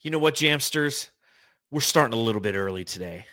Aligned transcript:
You 0.00 0.12
know 0.12 0.18
what, 0.20 0.36
Jamsters? 0.36 1.08
We're 1.72 1.80
starting 1.80 2.16
a 2.16 2.22
little 2.22 2.40
bit 2.40 2.54
early 2.54 2.84
today. 2.84 3.26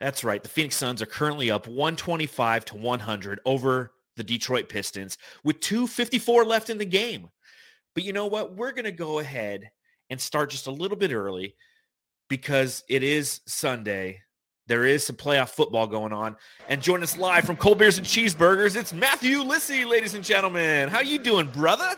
That's 0.00 0.22
right. 0.22 0.40
The 0.40 0.48
Phoenix 0.48 0.76
Suns 0.76 1.02
are 1.02 1.06
currently 1.06 1.50
up 1.50 1.66
125 1.66 2.64
to 2.66 2.76
100 2.76 3.40
over 3.44 3.92
the 4.16 4.22
Detroit 4.22 4.68
Pistons 4.68 5.18
with 5.42 5.58
254 5.60 6.44
left 6.44 6.70
in 6.70 6.78
the 6.78 6.84
game. 6.84 7.28
But 7.94 8.04
you 8.04 8.12
know 8.12 8.26
what? 8.26 8.54
We're 8.54 8.72
going 8.72 8.84
to 8.84 8.92
go 8.92 9.18
ahead 9.18 9.68
and 10.08 10.20
start 10.20 10.50
just 10.50 10.68
a 10.68 10.70
little 10.70 10.96
bit 10.96 11.12
early 11.12 11.56
because 12.28 12.84
it 12.88 13.02
is 13.02 13.40
Sunday. 13.46 14.20
There 14.68 14.84
is 14.84 15.04
some 15.04 15.16
playoff 15.16 15.50
football 15.50 15.88
going 15.88 16.12
on. 16.12 16.36
And 16.68 16.80
join 16.80 17.02
us 17.02 17.16
live 17.18 17.44
from 17.44 17.56
Cold 17.56 17.78
Beers 17.78 17.98
and 17.98 18.06
Cheeseburgers. 18.06 18.76
It's 18.76 18.92
Matthew 18.92 19.40
Lissy, 19.40 19.84
ladies 19.84 20.14
and 20.14 20.22
gentlemen. 20.22 20.88
How 20.88 21.00
you 21.00 21.18
doing, 21.18 21.46
brother? 21.48 21.96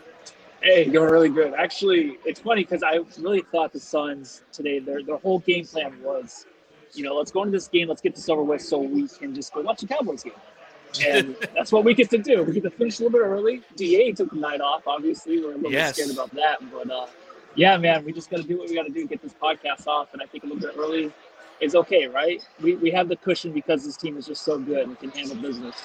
Hey, 0.61 0.85
going 0.85 1.09
really 1.09 1.29
good. 1.29 1.53
Actually, 1.53 2.17
it's 2.25 2.41
funny 2.41 2.63
because 2.63 2.83
I 2.83 2.99
really 3.19 3.43
thought 3.51 3.71
the 3.71 3.79
Suns 3.79 4.43
today, 4.51 4.79
their 4.79 5.01
their 5.03 5.17
whole 5.17 5.39
game 5.39 5.65
plan 5.65 5.95
was, 6.03 6.45
you 6.93 7.03
know, 7.03 7.15
let's 7.15 7.31
go 7.31 7.43
into 7.43 7.51
this 7.51 7.67
game, 7.69 7.87
let's 7.87 8.01
get 8.01 8.15
this 8.15 8.27
over 8.27 8.43
with, 8.43 8.61
so 8.61 8.77
we 8.79 9.07
can 9.07 9.33
just 9.33 9.53
go 9.53 9.61
watch 9.61 9.79
the 9.81 9.87
Cowboys 9.87 10.23
game. 10.23 10.33
And 11.05 11.35
that's 11.55 11.71
what 11.71 11.85
we 11.85 11.93
get 11.93 12.09
to 12.09 12.17
do. 12.17 12.43
We 12.43 12.53
get 12.53 12.63
to 12.63 12.71
finish 12.71 12.99
a 12.99 13.03
little 13.03 13.19
bit 13.19 13.25
early. 13.25 13.61
Da 13.77 14.11
took 14.13 14.31
the 14.31 14.35
night 14.37 14.59
off. 14.59 14.85
Obviously, 14.85 15.39
we're 15.39 15.53
a 15.53 15.55
little 15.55 15.71
Yes. 15.71 15.95
bit 15.95 16.03
scared 16.03 16.17
about 16.17 16.35
that, 16.35 16.57
but 16.71 16.91
uh, 16.91 17.07
yeah, 17.55 17.77
man, 17.77 18.03
we 18.03 18.11
just 18.11 18.29
got 18.29 18.37
to 18.37 18.43
do 18.43 18.57
what 18.57 18.67
we 18.69 18.75
got 18.75 18.85
to 18.85 18.91
do, 18.91 19.07
get 19.07 19.21
this 19.21 19.33
podcast 19.41 19.87
off, 19.87 20.13
and 20.13 20.21
I 20.21 20.25
think 20.25 20.43
a 20.43 20.47
little 20.47 20.61
bit 20.61 20.75
early 20.77 21.11
is 21.61 21.73
okay, 21.75 22.07
right? 22.07 22.45
We 22.61 22.75
we 22.75 22.91
have 22.91 23.07
the 23.07 23.15
cushion 23.15 23.53
because 23.53 23.85
this 23.85 23.95
team 23.95 24.17
is 24.17 24.25
just 24.27 24.43
so 24.43 24.59
good 24.59 24.87
and 24.87 24.99
can 24.99 25.09
handle 25.11 25.37
business. 25.37 25.75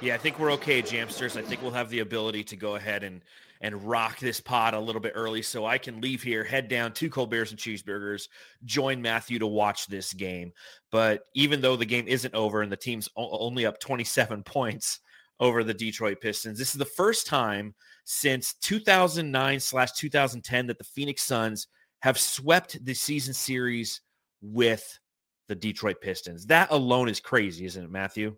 Yeah, 0.00 0.14
I 0.14 0.18
think 0.18 0.38
we're 0.38 0.52
okay, 0.52 0.82
Jamsters. 0.82 1.36
I 1.38 1.42
think 1.42 1.62
we'll 1.62 1.70
have 1.72 1.90
the 1.90 2.00
ability 2.00 2.44
to 2.44 2.56
go 2.56 2.74
ahead 2.76 3.02
and 3.02 3.20
and 3.60 3.82
rock 3.84 4.18
this 4.18 4.40
pod 4.40 4.74
a 4.74 4.80
little 4.80 5.00
bit 5.00 5.12
early 5.14 5.42
so 5.42 5.64
I 5.64 5.78
can 5.78 6.00
leave 6.00 6.22
here, 6.22 6.44
head 6.44 6.68
down 6.68 6.92
to 6.94 7.10
Cold 7.10 7.30
Beers 7.30 7.50
and 7.50 7.60
Cheeseburgers, 7.60 8.28
join 8.64 9.00
Matthew 9.00 9.38
to 9.38 9.46
watch 9.46 9.86
this 9.86 10.12
game. 10.12 10.52
But 10.90 11.22
even 11.34 11.60
though 11.60 11.76
the 11.76 11.84
game 11.84 12.08
isn't 12.08 12.34
over 12.34 12.62
and 12.62 12.70
the 12.70 12.76
team's 12.76 13.08
only 13.16 13.66
up 13.66 13.80
27 13.80 14.42
points 14.44 15.00
over 15.40 15.64
the 15.64 15.74
Detroit 15.74 16.20
Pistons, 16.20 16.58
this 16.58 16.74
is 16.74 16.78
the 16.78 16.84
first 16.84 17.26
time 17.26 17.74
since 18.04 18.54
2009 18.62 19.60
slash 19.60 19.92
2010 19.92 20.66
that 20.66 20.78
the 20.78 20.84
Phoenix 20.84 21.22
Suns 21.22 21.68
have 22.00 22.18
swept 22.18 22.84
the 22.84 22.94
season 22.94 23.34
series 23.34 24.00
with 24.42 24.98
the 25.48 25.54
Detroit 25.54 26.00
Pistons. 26.00 26.46
That 26.46 26.70
alone 26.70 27.08
is 27.08 27.20
crazy, 27.20 27.64
isn't 27.64 27.84
it, 27.84 27.90
Matthew? 27.90 28.36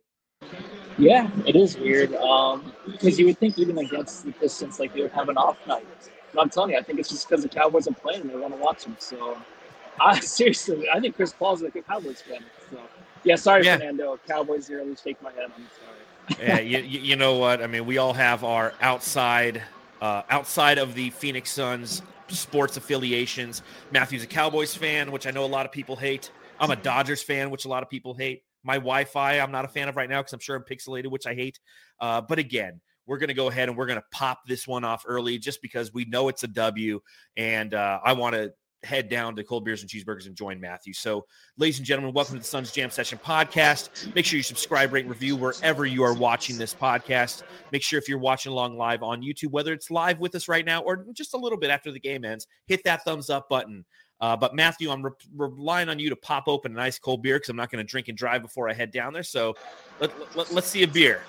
Yeah, 0.99 1.31
it 1.47 1.55
is 1.55 1.77
weird. 1.79 2.15
Um, 2.17 2.73
because 2.87 3.19
you 3.19 3.27
would 3.27 3.39
think 3.39 3.59
even 3.59 3.79
against 3.79 4.25
the 4.25 4.33
Pistons, 4.33 4.81
like 4.81 4.93
they 4.95 5.03
would 5.03 5.13
have 5.13 5.29
an 5.29 5.37
off 5.37 5.57
night. 5.67 5.87
But 6.35 6.41
I'm 6.43 6.51
telling 6.51 6.71
you, 6.71 6.79
I 6.79 6.83
think 6.83 6.99
it's 6.99 7.09
just 7.09 7.29
because 7.29 7.43
the 7.43 7.49
Cowboys 7.49 7.87
are 7.87 7.95
playing 7.95 8.23
and 8.23 8.31
they 8.31 8.37
want 8.37 8.55
to 8.55 8.61
watch 8.61 8.85
them. 8.85 8.97
So, 8.99 9.39
I 10.01 10.19
seriously, 10.21 10.89
I 10.93 11.01
think 11.01 11.17
Chris 11.17 11.33
Paul's 11.33 11.63
like 11.63 11.77
a 11.77 11.83
Cowboys 11.83 12.21
fan. 12.21 12.41
So, 12.71 12.79
yeah, 13.25 13.37
sorry, 13.37 13.65
Yeah. 13.65 13.77
Fernando. 13.77 14.19
Cowboys 14.27 14.69
least 14.69 15.05
shake 15.05 15.23
my 15.23 15.33
head. 15.33 15.51
I'm 15.57 15.67
sorry. 15.79 16.47
yeah, 16.47 16.59
you, 16.61 16.79
you 16.79 17.01
you 17.01 17.17
know 17.17 17.39
what? 17.39 17.63
I 17.63 17.67
mean, 17.67 17.87
we 17.87 17.99
all 17.99 18.13
have 18.13 18.45
our 18.45 18.75
outside, 18.81 19.63
uh, 20.03 20.23
outside 20.31 20.79
of 20.79 20.95
the 20.95 21.11
Phoenix 21.11 21.51
Suns 21.51 22.03
sports 22.29 22.77
affiliations. 22.77 23.63
Matthew's 23.91 24.23
a 24.23 24.27
Cowboys 24.27 24.75
fan, 24.75 25.11
which 25.11 25.27
I 25.27 25.31
know 25.31 25.45
a 25.45 25.47
lot 25.47 25.65
of 25.65 25.73
people 25.73 25.97
hate. 25.97 26.31
I'm 26.61 26.71
a 26.71 26.77
Dodgers 26.77 27.23
fan, 27.23 27.51
which 27.51 27.65
a 27.65 27.69
lot 27.69 27.83
of 27.83 27.89
people 27.89 28.15
hate. 28.15 28.43
My 28.69 28.75
Wi-Fi, 28.75 29.41
I'm 29.41 29.51
not 29.51 29.65
a 29.65 29.69
fan 29.69 29.89
of 29.89 29.97
right 29.97 30.11
now 30.11 30.21
because 30.21 30.35
I'm 30.35 30.41
sure 30.41 30.55
I'm 30.55 30.63
pixelated, 30.63 31.07
which 31.07 31.27
I 31.27 31.35
hate. 31.35 31.59
Uh, 32.03 32.21
but 32.21 32.39
again, 32.39 32.83
we're 33.07 33.17
going 33.17 33.29
to 33.29 33.35
go 33.35 33.49
ahead 33.49 33.71
and 33.71 33.79
we're 33.79 33.87
going 33.87 33.99
to 33.99 34.05
pop 34.13 34.41
this 34.47 34.69
one 34.69 34.85
off 34.85 35.05
early 35.09 35.39
just 35.39 35.63
because 35.63 35.95
we 35.95 36.05
know 36.05 36.29
it's 36.29 36.43
a 36.43 36.49
W, 36.49 37.01
and 37.39 37.73
uh, 37.73 37.99
I 38.05 38.13
want 38.13 38.35
to 38.35 38.53
head 38.85 39.09
down 39.09 39.35
to 39.37 39.43
Cold 39.43 39.65
Beers 39.65 39.81
and 39.81 39.91
Cheeseburgers 39.91 40.27
and 40.27 40.37
join 40.37 40.61
Matthew. 40.61 40.93
So, 40.93 41.25
ladies 41.57 41.79
and 41.79 41.87
gentlemen, 41.87 42.13
welcome 42.13 42.35
to 42.35 42.41
the 42.41 42.45
Suns 42.45 42.71
Jam 42.71 42.91
Session 42.91 43.19
podcast. 43.25 44.15
Make 44.15 44.27
sure 44.27 44.37
you 44.37 44.43
subscribe, 44.43 44.93
rate, 44.93 45.09
review 45.09 45.35
wherever 45.35 45.87
you 45.87 46.03
are 46.03 46.13
watching 46.13 46.59
this 46.59 46.75
podcast. 46.75 47.45
Make 47.73 47.83
sure 47.83 47.99
if 47.99 48.07
you're 48.07 48.19
watching 48.19 48.53
along 48.53 48.77
live 48.77 49.03
on 49.03 49.23
YouTube, 49.23 49.51
whether 49.51 49.73
it's 49.73 49.91
live 49.91 50.21
with 50.21 50.35
us 50.35 50.47
right 50.47 50.67
now 50.67 50.83
or 50.83 51.07
just 51.15 51.33
a 51.33 51.39
little 51.39 51.59
bit 51.59 51.71
after 51.71 51.91
the 51.91 52.01
game 52.01 52.23
ends, 52.23 52.47
hit 52.67 52.85
that 52.85 53.03
thumbs 53.05 53.31
up 53.31 53.49
button. 53.49 53.87
Uh, 54.21 54.37
but 54.37 54.55
Matthew, 54.55 54.91
I'm 54.91 55.05
re- 55.05 55.13
relying 55.37 55.89
on 55.89 55.99
you 55.99 56.09
to 56.11 56.17
pop 56.17 56.45
open 56.49 56.73
an 56.73 56.79
ice 56.79 56.99
cold 56.99 57.23
beer 57.23 57.37
because 57.37 57.49
I'm 57.49 57.57
not 57.57 57.71
going 57.71 57.85
to 57.85 57.89
drink 57.89 58.09
and 58.09 58.19
drive 58.19 58.43
before 58.43 58.69
I 58.69 58.73
head 58.73 58.91
down 58.91 59.13
there. 59.13 59.23
So 59.23 59.55
let, 60.01 60.37
let, 60.37 60.53
us 60.53 60.67
see 60.67 60.83
a 60.83 60.89
beer. 60.89 61.23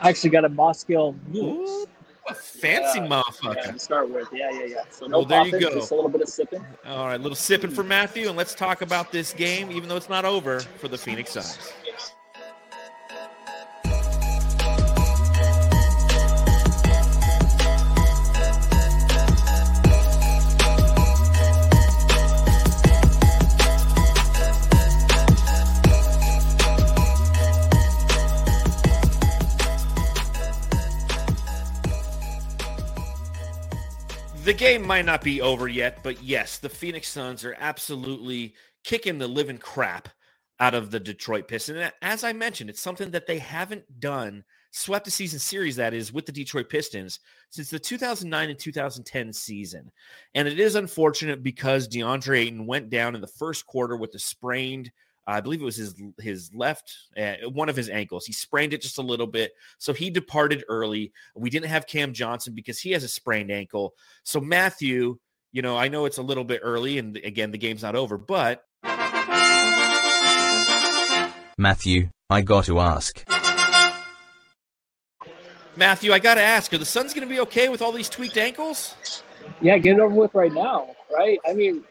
I 0.00 0.08
actually 0.08 0.30
got 0.30 0.44
a 0.44 0.48
Moscow 0.48 1.14
Mule. 1.28 1.86
A 2.28 2.34
fancy 2.34 3.00
Yeah, 3.00 3.06
motherfucker. 3.06 3.56
Yeah, 3.56 3.70
to 3.72 3.78
start 3.80 4.08
with. 4.08 4.28
Yeah, 4.32 4.48
yeah, 4.52 4.64
yeah. 4.64 4.76
So 4.90 5.06
no 5.06 5.18
Well, 5.18 5.26
there 5.26 5.44
you 5.44 5.58
go. 5.58 5.74
just 5.74 5.90
a 5.90 5.94
little 5.94 6.08
bit 6.08 6.20
of 6.20 6.28
sipping. 6.28 6.64
All 6.86 7.06
right, 7.06 7.20
little 7.20 7.34
sipping 7.34 7.70
for 7.70 7.82
Matthew, 7.82 8.28
and 8.28 8.36
let's 8.36 8.54
talk 8.54 8.80
about 8.80 9.10
this 9.10 9.32
game, 9.32 9.72
even 9.72 9.88
though 9.88 9.96
it's 9.96 10.08
not 10.08 10.24
over 10.24 10.60
for 10.60 10.86
the 10.86 10.96
Phoenix 10.96 11.32
Suns. 11.32 11.72
Game 34.62 34.86
might 34.86 35.04
not 35.04 35.22
be 35.22 35.40
over 35.40 35.66
yet, 35.66 35.98
but 36.04 36.22
yes, 36.22 36.58
the 36.58 36.68
Phoenix 36.68 37.08
Suns 37.08 37.44
are 37.44 37.56
absolutely 37.58 38.54
kicking 38.84 39.18
the 39.18 39.26
living 39.26 39.58
crap 39.58 40.08
out 40.60 40.72
of 40.72 40.92
the 40.92 41.00
Detroit 41.00 41.48
Pistons. 41.48 41.78
And 41.78 41.92
as 42.00 42.22
I 42.22 42.32
mentioned, 42.32 42.70
it's 42.70 42.80
something 42.80 43.10
that 43.10 43.26
they 43.26 43.38
haven't 43.38 43.82
done, 43.98 44.44
swept 44.70 45.08
a 45.08 45.10
season 45.10 45.40
series 45.40 45.74
that 45.76 45.94
is 45.94 46.12
with 46.12 46.26
the 46.26 46.32
Detroit 46.32 46.68
Pistons 46.68 47.18
since 47.50 47.70
the 47.70 47.78
2009 47.80 48.50
and 48.50 48.58
2010 48.58 49.32
season. 49.32 49.90
And 50.36 50.46
it 50.46 50.60
is 50.60 50.76
unfortunate 50.76 51.42
because 51.42 51.88
DeAndre 51.88 52.42
Ayton 52.42 52.64
went 52.64 52.88
down 52.88 53.16
in 53.16 53.20
the 53.20 53.26
first 53.26 53.66
quarter 53.66 53.96
with 53.96 54.14
a 54.14 54.20
sprained 54.20 54.92
I 55.26 55.40
believe 55.40 55.60
it 55.60 55.64
was 55.64 55.76
his 55.76 55.94
his 56.18 56.50
left 56.52 56.92
uh, 57.16 57.34
one 57.50 57.68
of 57.68 57.76
his 57.76 57.88
ankles. 57.88 58.26
He 58.26 58.32
sprained 58.32 58.72
it 58.72 58.82
just 58.82 58.98
a 58.98 59.02
little 59.02 59.26
bit, 59.26 59.52
so 59.78 59.92
he 59.92 60.10
departed 60.10 60.64
early. 60.68 61.12
We 61.36 61.50
didn't 61.50 61.68
have 61.68 61.86
Cam 61.86 62.12
Johnson 62.12 62.54
because 62.54 62.80
he 62.80 62.90
has 62.92 63.04
a 63.04 63.08
sprained 63.08 63.50
ankle. 63.50 63.94
So 64.24 64.40
Matthew, 64.40 65.18
you 65.52 65.62
know, 65.62 65.76
I 65.76 65.88
know 65.88 66.06
it's 66.06 66.18
a 66.18 66.22
little 66.22 66.44
bit 66.44 66.60
early, 66.62 66.98
and 66.98 67.16
again, 67.18 67.52
the 67.52 67.58
game's 67.58 67.82
not 67.82 67.94
over, 67.94 68.18
but 68.18 68.64
Matthew, 71.56 72.08
I 72.28 72.40
got 72.40 72.64
to 72.64 72.80
ask. 72.80 73.24
Matthew, 75.76 76.12
I 76.12 76.18
got 76.18 76.34
to 76.34 76.42
ask: 76.42 76.72
Are 76.72 76.78
the 76.78 76.84
Suns 76.84 77.14
going 77.14 77.26
to 77.26 77.32
be 77.32 77.40
okay 77.40 77.68
with 77.68 77.80
all 77.80 77.92
these 77.92 78.08
tweaked 78.08 78.36
ankles? 78.36 78.96
Yeah, 79.60 79.78
get 79.78 79.94
it 79.94 80.00
over 80.00 80.14
with 80.14 80.34
right 80.34 80.52
now, 80.52 80.88
right? 81.14 81.38
I 81.48 81.52
mean, 81.54 81.84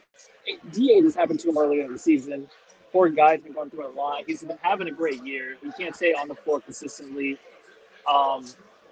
DA 0.72 1.00
just 1.00 1.16
happened 1.16 1.40
to 1.40 1.48
him 1.48 1.58
earlier 1.58 1.84
in 1.84 1.92
the 1.92 1.98
season. 1.98 2.48
Poor 2.92 3.08
guy's 3.08 3.40
been 3.40 3.52
going 3.52 3.70
through 3.70 3.86
a 3.86 3.94
lot. 3.94 4.24
He's 4.26 4.42
been 4.42 4.58
having 4.60 4.88
a 4.88 4.90
great 4.90 5.24
year. 5.24 5.56
He 5.62 5.70
can't 5.72 5.96
stay 5.96 6.12
on 6.12 6.28
the 6.28 6.34
floor 6.34 6.60
consistently. 6.60 7.38
Um, 8.06 8.44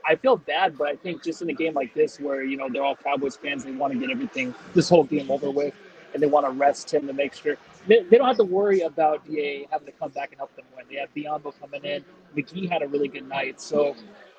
I 0.06 0.16
feel 0.16 0.36
bad, 0.36 0.78
but 0.78 0.88
I 0.88 0.96
think 0.96 1.22
just 1.22 1.42
in 1.42 1.50
a 1.50 1.52
game 1.52 1.74
like 1.74 1.92
this, 1.92 2.18
where 2.18 2.42
you 2.42 2.56
know 2.56 2.68
they're 2.70 2.82
all 2.82 2.96
Cowboys 2.96 3.36
fans, 3.36 3.64
they 3.64 3.72
want 3.72 3.92
to 3.92 3.98
get 3.98 4.10
everything 4.10 4.54
this 4.74 4.88
whole 4.88 5.04
game 5.04 5.30
over 5.30 5.50
with, 5.50 5.74
and 6.14 6.22
they 6.22 6.26
want 6.26 6.46
to 6.46 6.52
rest 6.52 6.92
him 6.92 7.06
to 7.06 7.12
make 7.12 7.34
sure 7.34 7.56
they, 7.86 8.02
they 8.04 8.16
don't 8.16 8.26
have 8.26 8.38
to 8.38 8.44
worry 8.44 8.80
about 8.80 9.26
Da 9.26 9.66
having 9.70 9.86
to 9.86 9.92
come 9.92 10.10
back 10.10 10.30
and 10.30 10.38
help 10.38 10.54
them 10.56 10.64
win. 10.76 10.86
They 10.90 10.96
have 10.96 11.12
Biyombo 11.14 11.52
coming 11.60 11.84
in. 11.84 12.04
McGee 12.36 12.70
had 12.70 12.82
a 12.82 12.88
really 12.88 13.08
good 13.08 13.28
night, 13.28 13.60
so 13.60 13.94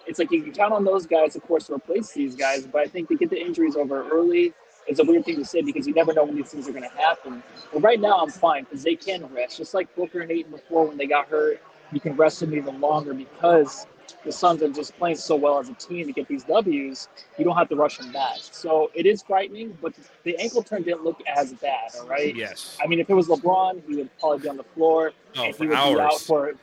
it's 0.07 0.19
like 0.19 0.31
you 0.31 0.41
can 0.41 0.53
count 0.53 0.73
on 0.73 0.83
those 0.83 1.05
guys, 1.05 1.35
of 1.35 1.43
course, 1.43 1.67
to 1.67 1.73
replace 1.73 2.11
these 2.11 2.35
guys. 2.35 2.65
But 2.65 2.81
I 2.81 2.85
think 2.85 3.09
to 3.09 3.15
get 3.15 3.29
the 3.29 3.39
injuries 3.39 3.75
over 3.75 4.09
early 4.09 4.53
is 4.91 4.99
a 4.99 5.03
weird 5.03 5.25
thing 5.25 5.37
to 5.37 5.45
say 5.45 5.61
because 5.61 5.87
you 5.87 5.93
never 5.93 6.13
know 6.13 6.23
when 6.25 6.35
these 6.35 6.49
things 6.49 6.67
are 6.67 6.71
going 6.71 6.89
to 6.89 6.97
happen. 6.97 7.41
But 7.73 7.81
right 7.81 7.99
now, 7.99 8.17
I'm 8.19 8.29
fine 8.29 8.63
because 8.63 8.83
they 8.83 8.95
can 8.95 9.25
rest, 9.33 9.57
just 9.57 9.73
like 9.73 9.93
Booker 9.95 10.21
and 10.21 10.31
Ayton 10.31 10.51
before 10.51 10.85
when 10.87 10.97
they 10.97 11.07
got 11.07 11.27
hurt. 11.27 11.61
You 11.91 11.99
can 11.99 12.15
rest 12.15 12.39
them 12.39 12.53
even 12.55 12.79
longer 12.79 13.13
because 13.13 13.85
the 14.23 14.31
Suns 14.31 14.61
are 14.61 14.69
just 14.69 14.97
playing 14.97 15.15
so 15.17 15.35
well 15.35 15.59
as 15.59 15.67
a 15.69 15.73
team 15.73 16.05
to 16.07 16.13
get 16.13 16.27
these 16.27 16.43
W's. 16.43 17.07
You 17.37 17.43
don't 17.45 17.55
have 17.57 17.69
to 17.69 17.75
rush 17.75 17.97
them 17.97 18.11
back. 18.11 18.37
So 18.39 18.91
it 18.93 19.05
is 19.05 19.23
frightening, 19.23 19.77
but 19.81 19.93
the 20.23 20.37
ankle 20.37 20.63
turn 20.63 20.83
didn't 20.83 21.03
look 21.03 21.21
as 21.35 21.53
bad. 21.53 21.89
All 21.99 22.07
right. 22.07 22.35
Yes. 22.35 22.77
I 22.83 22.87
mean, 22.87 22.99
if 22.99 23.09
it 23.09 23.13
was 23.13 23.27
LeBron, 23.27 23.81
he 23.87 23.95
would 23.97 24.09
probably 24.19 24.39
be 24.39 24.49
on 24.49 24.57
the 24.57 24.63
floor 24.63 25.11
Oh, 25.37 25.45
and 25.45 25.55
for 25.55 25.63
he 25.63 25.69
would 25.69 25.77
hours. 25.77 25.95
be 25.95 26.01
out 26.01 26.19
for 26.21 26.53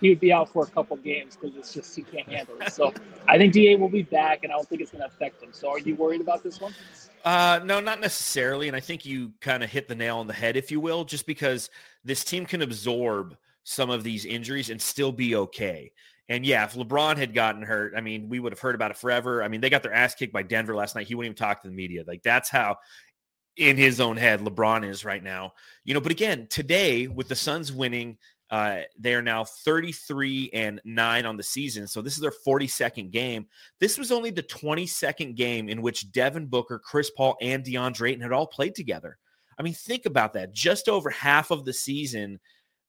he 0.00 0.08
would 0.10 0.20
be 0.20 0.32
out 0.32 0.52
for 0.52 0.62
a 0.62 0.66
couple 0.66 0.96
games 0.98 1.36
because 1.36 1.56
it's 1.56 1.74
just 1.74 1.94
he 1.96 2.02
can't 2.02 2.28
handle 2.28 2.54
it. 2.60 2.72
So 2.72 2.92
I 3.26 3.36
think 3.36 3.52
Da 3.52 3.74
will 3.76 3.88
be 3.88 4.02
back, 4.04 4.44
and 4.44 4.52
I 4.52 4.56
don't 4.56 4.68
think 4.68 4.80
it's 4.80 4.92
going 4.92 5.02
to 5.02 5.08
affect 5.08 5.42
him. 5.42 5.48
So 5.52 5.70
are 5.70 5.78
you 5.80 5.96
worried 5.96 6.20
about 6.20 6.44
this 6.44 6.60
one? 6.60 6.72
Uh, 7.24 7.60
no, 7.64 7.80
not 7.80 8.00
necessarily. 8.00 8.68
And 8.68 8.76
I 8.76 8.80
think 8.80 9.04
you 9.04 9.32
kind 9.40 9.62
of 9.62 9.70
hit 9.70 9.88
the 9.88 9.94
nail 9.94 10.18
on 10.18 10.26
the 10.26 10.32
head, 10.32 10.56
if 10.56 10.70
you 10.70 10.80
will, 10.80 11.04
just 11.04 11.26
because 11.26 11.70
this 12.04 12.24
team 12.24 12.46
can 12.46 12.62
absorb 12.62 13.36
some 13.64 13.90
of 13.90 14.02
these 14.02 14.24
injuries 14.24 14.70
and 14.70 14.80
still 14.80 15.12
be 15.12 15.36
okay. 15.36 15.92
And 16.28 16.44
yeah, 16.44 16.64
if 16.64 16.74
LeBron 16.74 17.16
had 17.16 17.34
gotten 17.34 17.62
hurt, 17.62 17.94
I 17.96 18.00
mean, 18.00 18.28
we 18.28 18.38
would 18.38 18.52
have 18.52 18.60
heard 18.60 18.74
about 18.74 18.90
it 18.90 18.98
forever. 18.98 19.42
I 19.42 19.48
mean, 19.48 19.60
they 19.60 19.70
got 19.70 19.82
their 19.82 19.94
ass 19.94 20.14
kicked 20.14 20.32
by 20.32 20.42
Denver 20.42 20.74
last 20.74 20.94
night. 20.94 21.06
He 21.06 21.14
wouldn't 21.14 21.34
even 21.34 21.36
talk 21.36 21.62
to 21.62 21.68
the 21.68 21.74
media. 21.74 22.04
Like 22.06 22.22
that's 22.22 22.50
how 22.50 22.76
in 23.56 23.76
his 23.76 24.00
own 24.00 24.16
head 24.16 24.40
LeBron 24.40 24.88
is 24.88 25.04
right 25.04 25.22
now. 25.22 25.52
You 25.84 25.94
know, 25.94 26.00
but 26.00 26.12
again, 26.12 26.46
today 26.48 27.08
with 27.08 27.28
the 27.28 27.34
Suns 27.34 27.72
winning, 27.72 28.18
uh, 28.50 28.80
they 28.98 29.14
are 29.14 29.22
now 29.22 29.44
33 29.44 30.50
and 30.54 30.80
9 30.84 31.26
on 31.26 31.36
the 31.36 31.42
season. 31.42 31.86
So 31.86 32.00
this 32.00 32.14
is 32.14 32.20
their 32.20 32.32
42nd 32.46 33.10
game. 33.10 33.46
This 33.78 33.98
was 33.98 34.10
only 34.10 34.30
the 34.30 34.42
22nd 34.42 35.34
game 35.34 35.68
in 35.68 35.82
which 35.82 36.10
Devin 36.12 36.46
Booker, 36.46 36.78
Chris 36.78 37.10
Paul, 37.10 37.36
and 37.42 37.64
DeAndre 37.64 38.10
Ayton 38.10 38.22
had 38.22 38.32
all 38.32 38.46
played 38.46 38.74
together. 38.74 39.18
I 39.58 39.62
mean, 39.62 39.74
think 39.74 40.06
about 40.06 40.32
that. 40.34 40.52
Just 40.52 40.88
over 40.88 41.10
half 41.10 41.50
of 41.50 41.64
the 41.64 41.72
season, 41.72 42.40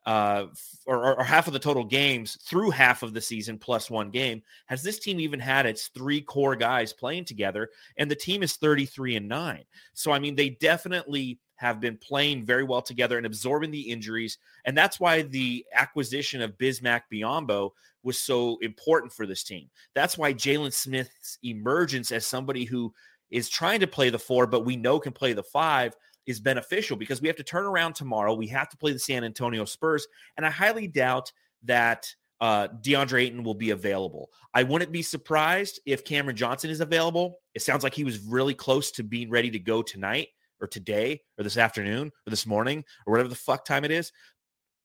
uh, 0.06 0.45
or, 0.85 1.19
or 1.19 1.23
half 1.23 1.47
of 1.47 1.53
the 1.53 1.59
total 1.59 1.83
games 1.83 2.38
through 2.44 2.69
half 2.69 3.03
of 3.03 3.13
the 3.13 3.19
season 3.19 3.57
plus 3.57 3.89
one 3.89 4.12
game, 4.12 4.41
has 4.67 4.81
this 4.81 5.00
team 5.00 5.19
even 5.19 5.39
had 5.41 5.65
its 5.65 5.88
three 5.88 6.21
core 6.21 6.55
guys 6.55 6.94
playing 6.94 7.25
together? 7.25 7.69
And 7.97 8.09
the 8.09 8.15
team 8.15 8.44
is 8.44 8.55
33 8.55 9.17
and 9.17 9.27
9. 9.27 9.63
So, 9.94 10.12
I 10.12 10.19
mean, 10.19 10.35
they 10.35 10.51
definitely 10.51 11.39
have 11.59 11.81
been 11.81 11.97
playing 11.97 12.45
very 12.45 12.63
well 12.63 12.81
together 12.81 13.17
and 13.17 13.25
absorbing 13.25 13.69
the 13.69 13.81
injuries. 13.81 14.38
And 14.63 14.77
that's 14.77 14.97
why 14.97 15.23
the 15.23 15.65
acquisition 15.73 16.41
of 16.41 16.57
Bismack 16.57 17.01
Biyombo 17.11 17.71
was 18.01 18.17
so 18.17 18.57
important 18.61 19.11
for 19.11 19.25
this 19.25 19.44
team. 19.44 19.69
That's 19.94 20.17
why 20.17 20.33
Jalen 20.33 20.71
Smith's 20.71 21.38
emergence 21.44 22.13
as 22.13 22.25
somebody 22.25 22.63
who 22.63 22.94
is 23.29 23.50
trying 23.50 23.81
to 23.81 23.88
play 23.88 24.09
the 24.09 24.17
four, 24.17 24.47
but 24.47 24.63
we 24.63 24.77
know 24.77 25.01
can 25.01 25.11
play 25.11 25.33
the 25.33 25.44
five 25.44 25.94
is 26.25 26.39
beneficial 26.39 26.95
because 26.95 27.21
we 27.21 27.27
have 27.27 27.35
to 27.35 27.44
turn 27.44 27.65
around 27.65 27.94
tomorrow. 27.94 28.33
We 28.33 28.47
have 28.47 28.69
to 28.69 28.77
play 28.77 28.94
the 28.94 29.00
San 29.00 29.25
Antonio 29.25 29.65
Spurs. 29.65 30.07
And 30.38 30.45
I 30.45 30.50
highly 30.50 30.88
doubt 30.88 31.29
that 31.63 32.07
uh, 32.39 32.69
DeAndre 32.81 33.23
Ayton 33.23 33.44
will 33.44 33.53
be 33.53 33.71
available. 33.71 34.29
I 34.53 34.63
wouldn't 34.63 34.94
be 34.94 35.01
surprised 35.01 35.81
if 35.85 36.05
Cameron 36.05 36.38
Johnson 36.38 36.69
is 36.69 36.79
available. 36.79 37.39
It 37.53 37.63
sounds 37.63 37.83
like 37.83 37.94
he 37.94 38.05
was 38.05 38.19
really 38.19 38.53
close 38.53 38.91
to 38.91 39.03
being 39.03 39.29
ready 39.29 39.51
to 39.51 39.59
go 39.59 39.81
tonight 39.81 40.29
or 40.61 40.67
today 40.67 41.21
or 41.38 41.44
this 41.44 41.57
afternoon 41.57 42.07
or 42.07 42.29
this 42.29 42.45
morning 42.45 42.83
or 43.06 43.11
whatever 43.11 43.29
the 43.29 43.35
fuck 43.35 43.65
time 43.65 43.85
it 43.85 43.91
is. 43.91 44.11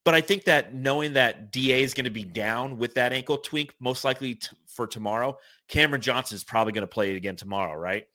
But 0.04 0.14
I 0.14 0.20
think 0.20 0.44
that 0.44 0.74
knowing 0.74 1.14
that 1.14 1.50
DA 1.50 1.82
is 1.82 1.94
going 1.94 2.04
to 2.04 2.10
be 2.10 2.24
down 2.24 2.76
with 2.76 2.94
that 2.94 3.12
ankle 3.12 3.38
tweak, 3.38 3.72
most 3.80 4.04
likely 4.04 4.34
t- 4.34 4.48
for 4.66 4.86
tomorrow, 4.86 5.38
Cameron 5.68 6.02
Johnson 6.02 6.36
is 6.36 6.44
probably 6.44 6.74
going 6.74 6.82
to 6.82 6.86
play 6.86 7.10
it 7.10 7.16
again 7.16 7.36
tomorrow, 7.36 7.74
right? 7.74 8.06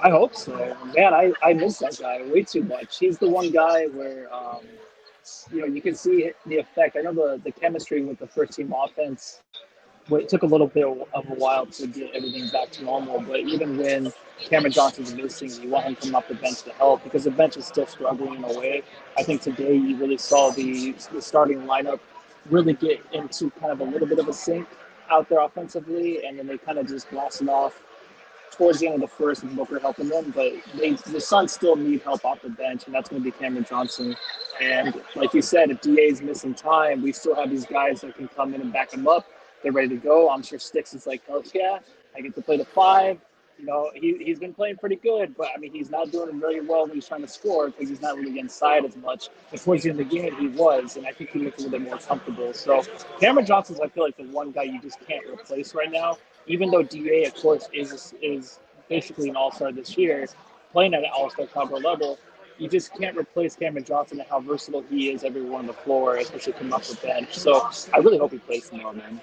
I 0.00 0.10
hope 0.10 0.34
so. 0.34 0.76
Man, 0.94 1.14
I, 1.14 1.32
I 1.42 1.54
miss 1.54 1.78
that 1.78 1.98
guy 1.98 2.22
way 2.30 2.42
too 2.42 2.62
much. 2.62 2.98
He's 2.98 3.18
the 3.18 3.28
one 3.28 3.50
guy 3.50 3.86
where, 3.86 4.32
um, 4.32 4.60
you 5.50 5.60
know, 5.60 5.66
you 5.66 5.80
can 5.80 5.94
see 5.94 6.30
the 6.46 6.58
effect. 6.58 6.96
I 6.96 7.00
know 7.00 7.14
the, 7.14 7.40
the 7.42 7.50
chemistry 7.50 8.04
with 8.04 8.18
the 8.18 8.26
first 8.26 8.52
team 8.52 8.72
offense. 8.76 9.40
It 10.10 10.28
took 10.28 10.42
a 10.42 10.46
little 10.46 10.66
bit 10.66 10.84
of 10.84 11.30
a 11.30 11.34
while 11.34 11.66
to 11.66 11.86
get 11.86 12.14
everything 12.14 12.48
back 12.48 12.70
to 12.72 12.84
normal, 12.84 13.20
but 13.20 13.40
even 13.40 13.76
when 13.76 14.12
Cameron 14.38 14.72
Johnson's 14.72 15.14
missing, 15.14 15.50
you 15.62 15.68
want 15.68 15.86
him 15.86 15.96
coming 15.96 16.14
off 16.14 16.28
the 16.28 16.34
bench 16.34 16.62
to 16.62 16.72
help 16.72 17.04
because 17.04 17.24
the 17.24 17.30
bench 17.30 17.56
is 17.56 17.66
still 17.66 17.86
struggling 17.86 18.36
in 18.36 18.44
a 18.44 18.58
way. 18.58 18.82
I 19.18 19.22
think 19.22 19.42
today 19.42 19.74
you 19.74 19.96
really 19.96 20.18
saw 20.18 20.50
the, 20.50 20.92
the 21.12 21.20
starting 21.20 21.62
lineup 21.62 22.00
really 22.50 22.72
get 22.72 23.04
into 23.12 23.50
kind 23.50 23.72
of 23.72 23.80
a 23.80 23.84
little 23.84 24.08
bit 24.08 24.18
of 24.18 24.28
a 24.28 24.32
sink 24.32 24.66
out 25.10 25.28
there 25.28 25.40
offensively, 25.40 26.24
and 26.24 26.38
then 26.38 26.46
they 26.46 26.58
kind 26.58 26.78
of 26.78 26.86
just 26.86 27.10
blasted 27.10 27.48
off 27.48 27.82
towards 28.52 28.80
the 28.80 28.86
end 28.86 28.96
of 28.96 29.00
the 29.02 29.08
first 29.08 29.44
Booker 29.54 29.78
helping 29.78 30.08
them, 30.08 30.32
but 30.34 30.52
they, 30.76 30.92
the 30.92 31.20
Suns 31.20 31.52
still 31.52 31.76
need 31.76 32.02
help 32.02 32.24
off 32.24 32.42
the 32.42 32.50
bench, 32.50 32.84
and 32.86 32.94
that's 32.94 33.08
going 33.08 33.22
to 33.22 33.24
be 33.24 33.30
Cameron 33.30 33.64
Johnson. 33.68 34.16
And 34.60 35.00
like 35.14 35.32
you 35.32 35.42
said, 35.42 35.70
if 35.70 35.80
DA 35.80 36.02
is 36.02 36.20
missing 36.20 36.54
time, 36.54 37.02
we 37.02 37.12
still 37.12 37.34
have 37.36 37.50
these 37.50 37.66
guys 37.66 38.00
that 38.00 38.16
can 38.16 38.28
come 38.28 38.54
in 38.54 38.60
and 38.60 38.72
back 38.72 38.92
him 38.92 39.06
up. 39.06 39.26
They're 39.62 39.72
ready 39.72 39.88
to 39.88 39.96
go. 39.96 40.30
I'm 40.30 40.42
sure 40.42 40.58
Sticks 40.58 40.94
is 40.94 41.06
like, 41.06 41.22
oh 41.28 41.42
yeah, 41.54 41.78
I 42.16 42.20
get 42.20 42.34
to 42.34 42.42
play 42.42 42.56
the 42.56 42.64
five. 42.64 43.18
You 43.58 43.66
know, 43.66 43.90
he, 43.92 44.16
he's 44.24 44.38
been 44.38 44.54
playing 44.54 44.76
pretty 44.76 44.96
good, 44.96 45.36
but 45.36 45.48
I 45.52 45.58
mean, 45.58 45.72
he's 45.72 45.90
not 45.90 46.12
doing 46.12 46.38
really 46.38 46.60
well 46.60 46.86
when 46.86 46.94
he's 46.94 47.08
trying 47.08 47.22
to 47.22 47.28
score 47.28 47.66
because 47.66 47.88
he's 47.88 48.00
not 48.00 48.16
really 48.16 48.38
inside 48.38 48.84
as 48.84 48.96
much. 48.96 49.30
But 49.50 49.60
towards 49.60 49.82
the 49.82 49.90
end 49.90 50.00
of 50.00 50.08
the 50.08 50.16
game, 50.16 50.36
he 50.36 50.46
was, 50.46 50.96
and 50.96 51.04
I 51.04 51.10
think 51.10 51.30
he 51.30 51.40
looked 51.40 51.58
a 51.58 51.62
little 51.64 51.76
bit 51.76 51.88
more 51.88 51.98
comfortable. 51.98 52.52
So 52.54 52.84
Cameron 53.20 53.46
Johnson's, 53.46 53.80
I 53.80 53.88
feel 53.88 54.04
like, 54.04 54.16
the 54.16 54.24
one 54.24 54.52
guy 54.52 54.62
you 54.62 54.80
just 54.80 55.04
can't 55.08 55.26
replace 55.26 55.74
right 55.74 55.90
now. 55.90 56.18
Even 56.46 56.70
though 56.70 56.84
Da, 56.84 57.26
of 57.26 57.34
course, 57.34 57.68
is 57.72 58.14
is 58.22 58.60
basically 58.88 59.28
an 59.28 59.34
All 59.34 59.50
Star 59.50 59.72
this 59.72 59.98
year, 59.98 60.28
playing 60.70 60.94
at 60.94 61.02
an 61.02 61.10
All 61.12 61.28
Star 61.28 61.46
caliber 61.46 61.78
level, 61.78 62.16
you 62.58 62.68
just 62.68 62.94
can't 62.94 63.16
replace 63.16 63.56
Cameron 63.56 63.84
Johnson 63.84 64.20
and 64.20 64.28
how 64.28 64.38
versatile 64.40 64.84
he 64.88 65.10
is 65.10 65.24
everywhere 65.24 65.58
on 65.58 65.66
the 65.66 65.72
floor, 65.72 66.16
especially 66.16 66.52
coming 66.52 66.72
off 66.72 66.86
the 66.88 66.94
bench. 67.04 67.36
So 67.36 67.68
I 67.92 67.98
really 67.98 68.18
hope 68.18 68.30
he 68.30 68.38
plays 68.38 68.68
tomorrow, 68.68 68.92
man. 68.92 69.20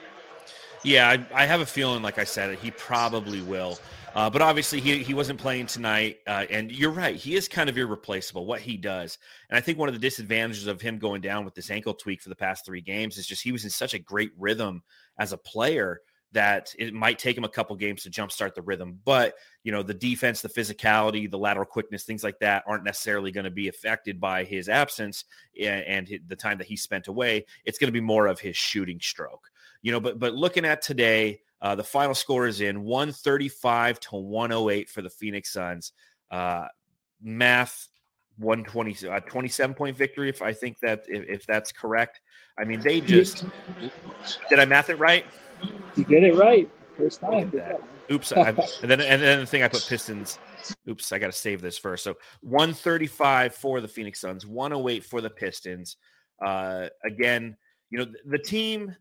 Yeah, 0.85 1.09
I, 1.09 1.43
I 1.43 1.45
have 1.47 1.61
a 1.61 1.65
feeling, 1.65 2.03
like 2.03 2.19
I 2.19 2.25
said, 2.25 2.59
he 2.59 2.69
probably 2.69 3.41
will. 3.41 3.79
Uh, 4.13 4.29
but 4.29 4.43
obviously, 4.43 4.79
he, 4.79 5.01
he 5.01 5.15
wasn't 5.15 5.39
playing 5.39 5.65
tonight. 5.65 6.19
Uh, 6.27 6.45
and 6.51 6.71
you're 6.71 6.91
right. 6.91 7.15
He 7.15 7.35
is 7.35 7.47
kind 7.47 7.69
of 7.69 7.77
irreplaceable, 7.77 8.45
what 8.45 8.61
he 8.61 8.77
does. 8.77 9.18
And 9.49 9.57
I 9.57 9.61
think 9.61 9.80
one 9.80 9.89
of 9.89 9.95
the 9.95 9.99
disadvantages 9.99 10.68
of 10.68 10.81
him 10.81 10.99
going 10.99 11.21
down 11.21 11.44
with 11.44 11.56
this 11.56 11.71
ankle 11.71 11.95
tweak 11.95 12.21
for 12.21 12.30
the 12.30 12.35
past 12.35 12.68
three 12.68 12.81
games 12.81 13.18
is 13.18 13.25
just 13.25 13.42
he 13.42 13.51
was 13.51 13.63
in 13.63 13.71
such 13.71 13.95
a 13.95 13.99
great 13.99 14.30
rhythm 14.37 14.83
as 15.18 15.33
a 15.33 15.37
player 15.37 16.01
that 16.33 16.71
it 16.77 16.94
might 16.94 17.18
take 17.18 17.35
him 17.35 17.45
a 17.45 17.49
couple 17.49 17.75
games 17.75 18.04
to 18.04 18.11
jumpstart 18.11 18.54
the 18.54 18.61
rhythm. 18.61 18.99
But, 19.06 19.33
you 19.63 19.71
know, 19.71 19.81
the 19.81 19.94
defense, 19.95 20.42
the 20.42 20.49
physicality, 20.49 21.30
the 21.31 21.39
lateral 21.39 21.65
quickness, 21.65 22.04
things 22.04 22.23
like 22.23 22.37
that 22.42 22.63
aren't 22.68 22.83
necessarily 22.83 23.31
going 23.31 23.45
to 23.45 23.51
be 23.51 23.69
affected 23.69 24.19
by 24.21 24.44
his 24.44 24.69
absence 24.69 25.25
and, 25.59 25.83
and 25.85 26.19
the 26.27 26.35
time 26.35 26.59
that 26.59 26.68
he 26.68 26.77
spent 26.77 27.07
away. 27.07 27.44
It's 27.65 27.80
going 27.80 27.87
to 27.87 27.92
be 27.92 28.01
more 28.01 28.27
of 28.27 28.39
his 28.39 28.56
shooting 28.56 28.99
stroke. 29.01 29.49
You 29.85 29.92
know, 29.92 29.99
but 29.99 30.18
but 30.18 30.33
looking 30.33 30.65
at 30.65 30.81
today, 30.81 31.42
uh, 31.61 31.75
the 31.75 31.83
final 31.83 32.15
score 32.15 32.47
is 32.47 32.59
in 32.59 32.81
135 32.81 33.99
to 33.99 34.15
108 34.15 34.89
for 34.89 35.04
the 35.04 35.11
Phoenix 35.11 35.54
Suns. 35.54 35.92
Uh, 36.31 36.65
math 37.21 37.87
120 38.37 39.07
uh, 39.07 39.19
27 39.19 39.75
point 39.75 39.95
victory 39.95 40.27
if 40.27 40.42
I 40.42 40.54
think 40.54 40.80
that 40.80 41.04
if, 41.07 41.30
if 41.30 41.45
that's 41.45 41.71
correct. 41.71 42.19
I 42.57 42.63
mean, 42.63 42.80
they 42.80 42.99
just 42.99 43.45
did 44.49 44.57
I 44.57 44.65
math 44.65 44.89
it 44.89 44.97
right? 44.97 45.23
You 45.95 46.04
get 46.04 46.23
it 46.23 46.33
right 46.33 46.68
first 46.97 47.21
time. 47.21 47.51
Look 47.51 47.61
at 47.61 47.69
that. 47.69 48.11
Oops. 48.11 48.31
I, 48.31 48.49
and 48.49 48.89
then 48.89 49.01
and 49.01 49.21
then 49.21 49.39
the 49.42 49.45
thing 49.45 49.61
I 49.61 49.68
put 49.68 49.85
Pistons. 49.87 50.39
Oops, 50.89 51.11
I 51.11 51.19
got 51.19 51.27
to 51.27 51.31
save 51.31 51.61
this 51.61 51.77
first. 51.77 52.04
So 52.04 52.15
135 52.42 53.54
for 53.54 53.81
the 53.81 53.87
Phoenix 53.87 54.19
Suns, 54.19 54.47
108 54.47 55.06
for 55.06 55.21
the 55.21 55.30
Pistons. 55.30 55.97
Uh, 56.44 56.87
again, 57.06 57.56
you 57.92 57.99
know, 57.99 58.06
the, 58.06 58.37
the 58.37 58.39
team 58.39 58.95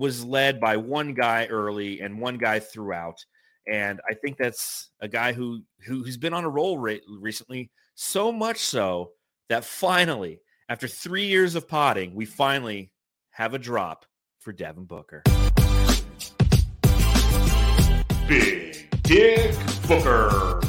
was 0.00 0.24
led 0.24 0.58
by 0.58 0.78
one 0.78 1.12
guy 1.12 1.46
early 1.50 2.00
and 2.00 2.18
one 2.18 2.38
guy 2.38 2.58
throughout. 2.58 3.22
And 3.70 4.00
I 4.08 4.14
think 4.14 4.38
that's 4.38 4.90
a 5.00 5.06
guy 5.06 5.34
who, 5.34 5.60
who 5.86 6.02
who's 6.02 6.16
been 6.16 6.32
on 6.32 6.44
a 6.44 6.48
roll 6.48 6.78
re- 6.78 7.02
recently, 7.20 7.70
so 7.94 8.32
much 8.32 8.60
so 8.60 9.10
that 9.50 9.62
finally, 9.62 10.40
after 10.70 10.88
three 10.88 11.26
years 11.26 11.54
of 11.54 11.68
potting, 11.68 12.14
we 12.14 12.24
finally 12.24 12.92
have 13.32 13.52
a 13.52 13.58
drop 13.58 14.06
for 14.38 14.52
Devin 14.52 14.86
Booker. 14.86 15.22
Big 18.26 18.88
Dick 19.02 19.54
Booker. 19.86 20.62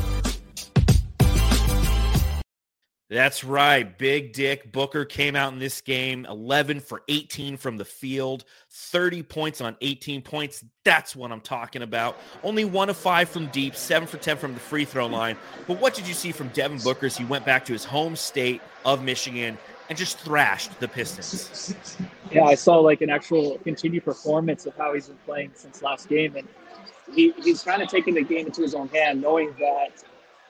That's 3.12 3.44
right. 3.44 3.98
Big 3.98 4.32
Dick 4.32 4.72
Booker 4.72 5.04
came 5.04 5.36
out 5.36 5.52
in 5.52 5.60
this 5.60 5.82
game 5.82 6.26
11 6.30 6.80
for 6.80 7.04
18 7.10 7.58
from 7.58 7.76
the 7.76 7.84
field, 7.84 8.46
30 8.70 9.22
points 9.24 9.60
on 9.60 9.76
18 9.82 10.22
points. 10.22 10.64
That's 10.86 11.14
what 11.14 11.30
I'm 11.30 11.42
talking 11.42 11.82
about. 11.82 12.18
Only 12.42 12.64
one 12.64 12.90
of 12.90 12.96
five 12.96 13.28
from 13.28 13.48
deep, 13.48 13.76
seven 13.76 14.08
for 14.08 14.16
10 14.16 14.38
from 14.38 14.54
the 14.54 14.62
free 14.62 14.86
throw 14.86 15.08
line. 15.08 15.36
But 15.68 15.82
what 15.82 15.94
did 15.94 16.08
you 16.08 16.14
see 16.14 16.32
from 16.32 16.48
Devin 16.50 16.78
Booker 16.78 17.08
as 17.08 17.18
he 17.18 17.26
went 17.26 17.46
back 17.46 17.66
to 17.66 17.74
his 17.74 17.84
home 17.84 18.16
state 18.16 18.62
of 18.86 19.04
Michigan 19.04 19.58
and 19.90 19.98
just 19.98 20.18
thrashed 20.20 20.80
the 20.80 20.88
Pistons? 20.88 21.76
Yeah, 22.32 22.46
I 22.46 22.56
saw 22.56 22.78
like 22.78 23.02
an 23.02 23.10
actual 23.10 23.58
continued 23.58 24.06
performance 24.06 24.66
of 24.66 24.74
how 24.78 24.94
he's 24.94 25.08
been 25.08 25.18
playing 25.26 25.52
since 25.54 25.82
last 25.82 26.08
game. 26.08 26.38
And 26.38 26.48
he, 27.14 27.34
he's 27.44 27.62
kind 27.62 27.82
of 27.82 27.90
taking 27.90 28.14
the 28.14 28.24
game 28.24 28.46
into 28.46 28.62
his 28.62 28.74
own 28.74 28.88
hand, 28.88 29.20
knowing 29.20 29.54
that 29.60 30.02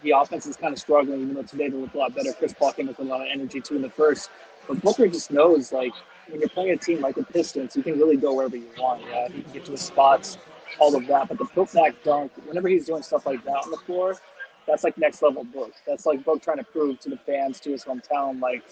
the 0.03 0.11
offense 0.11 0.45
is 0.45 0.55
kind 0.55 0.73
of 0.73 0.79
struggling, 0.79 1.21
even 1.21 1.35
though 1.35 1.43
today 1.43 1.69
they 1.69 1.77
look 1.77 1.93
a 1.93 1.97
lot 1.97 2.15
better. 2.15 2.33
Chris 2.33 2.53
Paul 2.53 2.73
came 2.73 2.87
with 2.87 2.99
a 2.99 3.03
lot 3.03 3.21
of 3.21 3.27
energy 3.31 3.61
too 3.61 3.75
in 3.75 3.81
the 3.81 3.89
first. 3.89 4.29
But 4.67 4.81
Booker 4.81 5.07
just 5.07 5.31
knows, 5.31 5.71
like, 5.71 5.93
when 6.29 6.39
you're 6.39 6.49
playing 6.49 6.71
a 6.71 6.77
team 6.77 7.01
like 7.01 7.15
the 7.15 7.23
Pistons, 7.23 7.75
you 7.75 7.83
can 7.83 7.97
really 7.97 8.17
go 8.17 8.33
wherever 8.33 8.55
you 8.55 8.69
want. 8.77 9.01
Yeah, 9.07 9.27
you 9.27 9.43
can 9.43 9.51
get 9.53 9.65
to 9.65 9.71
the 9.71 9.77
spots, 9.77 10.37
all 10.79 10.95
of 10.95 11.05
that. 11.07 11.27
But 11.27 11.37
the 11.37 11.45
put 11.45 11.73
back 11.73 11.95
dunk, 12.03 12.31
whenever 12.45 12.67
he's 12.67 12.85
doing 12.85 13.03
stuff 13.03 13.25
like 13.25 13.43
that 13.45 13.55
on 13.55 13.71
the 13.71 13.77
floor, 13.77 14.15
that's 14.67 14.83
like 14.83 14.97
next 14.97 15.21
level 15.21 15.43
Book. 15.43 15.73
That's 15.85 16.05
like 16.05 16.23
Book 16.23 16.41
trying 16.41 16.57
to 16.57 16.63
prove 16.63 16.99
to 17.01 17.09
the 17.09 17.17
fans, 17.17 17.59
to 17.61 17.71
his 17.71 17.83
hometown, 17.83 18.39
like, 18.39 18.63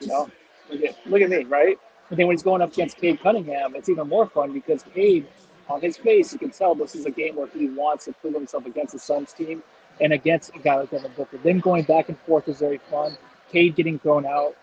you 0.00 0.08
know, 0.08 0.28
look 0.70 0.82
at 0.82 1.06
look 1.06 1.22
at 1.22 1.30
me, 1.30 1.44
right? 1.44 1.78
But 2.08 2.18
then 2.18 2.26
when 2.26 2.36
he's 2.36 2.42
going 2.42 2.62
up 2.62 2.72
against 2.72 2.98
Cade 2.98 3.20
Cunningham, 3.20 3.74
it's 3.74 3.88
even 3.88 4.08
more 4.08 4.26
fun 4.26 4.52
because 4.52 4.84
Cade, 4.94 5.26
on 5.68 5.80
his 5.80 5.96
face, 5.96 6.32
you 6.32 6.38
can 6.38 6.50
tell 6.50 6.74
this 6.74 6.94
is 6.94 7.06
a 7.06 7.10
game 7.10 7.36
where 7.36 7.48
he 7.48 7.68
wants 7.68 8.04
to 8.04 8.12
prove 8.12 8.34
himself 8.34 8.66
against 8.66 8.92
the 8.92 8.98
Suns 8.98 9.32
team 9.32 9.62
and 10.00 10.12
against 10.12 10.54
a 10.54 10.58
guy 10.58 10.76
like 10.76 10.90
Devin 10.90 11.12
Booker. 11.16 11.38
Then 11.38 11.58
going 11.58 11.84
back 11.84 12.08
and 12.08 12.18
forth 12.20 12.48
is 12.48 12.58
very 12.58 12.78
fun. 12.90 13.16
Cade 13.50 13.76
getting 13.76 13.98
thrown 13.98 14.26
out, 14.26 14.56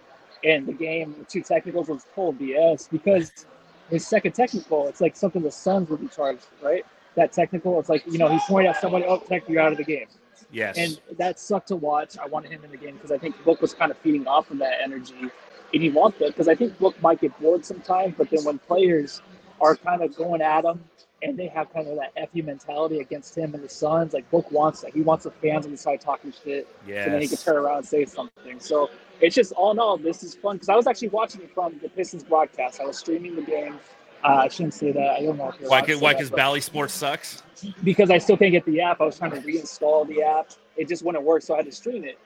and 0.44 0.66
the 0.66 0.74
game, 0.74 1.26
two 1.30 1.42
technicals 1.42 1.88
was 1.88 2.06
total 2.16 2.34
BS 2.34 2.90
because 2.90 3.46
his 3.90 4.06
second 4.06 4.34
technical, 4.34 4.88
it's 4.88 5.02
like 5.02 5.16
something 5.16 5.42
the 5.42 5.52
Suns 5.52 5.90
would 5.90 6.02
be 6.02 6.08
charged, 6.08 6.46
right? 6.62 6.86
That 7.16 7.32
technical, 7.32 7.80
it's 7.80 7.90
like, 7.90 8.06
you 8.06 8.18
know, 8.18 8.28
he 8.28 8.40
pointed 8.48 8.72
at 8.72 8.82
somebody, 8.82 9.06
oh, 9.06 9.20
tech, 9.20 9.48
you're 9.48 9.62
out 9.62 9.72
of 9.72 9.78
the 9.78 9.84
game. 9.84 10.08
Yes. 10.52 10.78
And 10.78 11.00
that 11.18 11.40
sucked 11.40 11.70
to 11.70 11.76
watch. 11.76 12.18
I 12.18 12.28
wanted 12.28 12.52
him 12.52 12.64
in 12.64 12.72
the 12.72 12.78
game 12.78 12.96
because 12.96 13.12
I 13.12 13.18
think 13.18 13.42
Book 13.44 13.62
was 13.62 13.74
kind 13.74 13.92
of 13.92 13.98
feeding 14.00 14.28
off 14.28 14.52
of 14.52 14.58
that 14.60 14.82
energy. 14.84 15.30
And 15.74 15.82
he 15.82 15.90
wants 15.90 16.20
that 16.20 16.28
because 16.28 16.48
I 16.48 16.56
think 16.56 16.78
Book 16.78 17.00
might 17.02 17.22
get 17.22 17.40
bored 17.40 17.66
sometimes, 17.66 18.16
but 18.18 18.30
then 18.30 18.44
when 18.44 18.60
players 18.60 19.22
are 19.62 19.76
kind 19.76 20.02
of 20.02 20.16
going 20.16 20.42
at 20.42 20.66
him 20.66 20.84
and 21.24 21.38
they 21.38 21.48
have 21.48 21.72
kind 21.74 21.88
of 21.88 21.98
that 21.98 22.30
FU 22.32 22.44
mentality 22.44 23.00
against 23.00 23.38
him 23.38 23.54
and 23.54 23.64
the 23.64 23.70
Suns. 23.70 24.14
Like 24.14 24.30
Book 24.30 24.52
wants 24.52 24.82
that. 24.82 24.94
He 24.94 25.02
wants 25.02 25.24
the 25.24 25.32
fans 25.32 25.66
on 25.66 25.72
the 25.72 25.78
side 25.78 26.02
talking 26.02 26.34
shit. 26.44 26.68
Yes. 26.86 27.06
So 27.06 27.12
then 27.12 27.22
he 27.22 27.28
can 27.28 27.38
turn 27.38 27.56
around 27.56 27.78
and 27.78 27.86
say 27.86 28.06
something. 28.06 28.60
So 28.60 28.90
it's 29.22 29.36
just 29.36 29.54
all 29.54 29.72
in 29.72 29.80
all, 29.80 29.98
this 29.98 30.24
is 30.24 30.36
fun 30.36 30.58
because 30.58 30.70
I 30.70 30.76
was 30.76 30.86
actually 30.86 31.10
watching 31.10 31.42
it 31.42 31.54
from 31.54 31.80
the 31.82 31.90
Pistons 31.90 32.24
broadcast. 32.24 32.82
I 32.82 32.86
was 32.86 32.98
streaming 32.98 33.36
the 33.36 33.42
game. 33.42 33.80
Uh, 34.24 34.28
I 34.28 34.48
shouldn't 34.48 34.74
say 34.74 34.92
that. 34.92 35.18
I 35.18 35.22
don't 35.22 35.38
know 35.38 35.54
why 35.62 35.82
could, 35.82 36.00
why 36.00 36.14
because 36.14 36.30
Bally 36.30 36.62
Sports 36.62 36.94
sucks? 36.94 37.44
because 37.84 38.10
I 38.10 38.18
still 38.18 38.38
can't 38.38 38.52
get 38.52 38.66
the 38.66 38.82
app. 38.82 39.02
I 39.02 39.06
was 39.06 39.18
trying 39.18 39.32
to 39.32 39.42
reinstall 39.42 40.08
the 40.08 40.22
app. 40.22 40.52
It 40.76 40.88
just 40.88 41.04
wouldn't 41.04 41.24
work, 41.24 41.42
so 41.42 41.54
I 41.54 41.58
had 41.58 41.66
to 41.66 41.72
stream 41.72 42.04
it. 42.04 42.18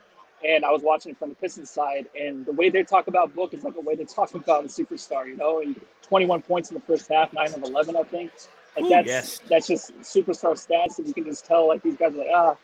And 0.48 0.64
I 0.64 0.72
was 0.72 0.84
watching 0.84 1.12
it 1.12 1.18
from 1.18 1.30
the 1.30 1.36
Pistons 1.36 1.72
side, 1.72 2.08
and 2.20 2.46
the 2.46 2.52
way 2.52 2.70
they 2.70 2.84
talk 2.84 3.08
about 3.08 3.34
Book 3.34 3.56
is 3.56 3.64
like 3.64 3.74
the 3.74 3.82
way 3.82 3.96
they 3.96 4.06
talk 4.06 4.36
about 4.36 4.66
a 4.66 4.68
superstar, 4.68 5.28
you 5.28 5.36
know. 5.36 5.62
And 5.62 5.80
21 6.04 6.44
points 6.44 6.70
in 6.70 6.76
the 6.76 6.82
first 6.82 7.12
half, 7.12 7.34
nine 7.34 7.54
of 7.54 7.64
11, 7.64 7.96
I 7.96 8.04
think. 8.04 8.32
Like 8.80 8.90
that's 8.90 9.08
yes. 9.08 9.40
that's 9.50 9.68
just 9.68 9.98
superstar 10.02 10.54
stats, 10.54 11.00
and 11.00 11.08
you 11.08 11.14
can 11.14 11.26
just 11.26 11.46
tell 11.46 11.68
like 11.68 11.82
these 11.82 11.96
guys 11.96 12.14
are 12.14 12.18
like, 12.18 12.28
ah, 12.34 12.56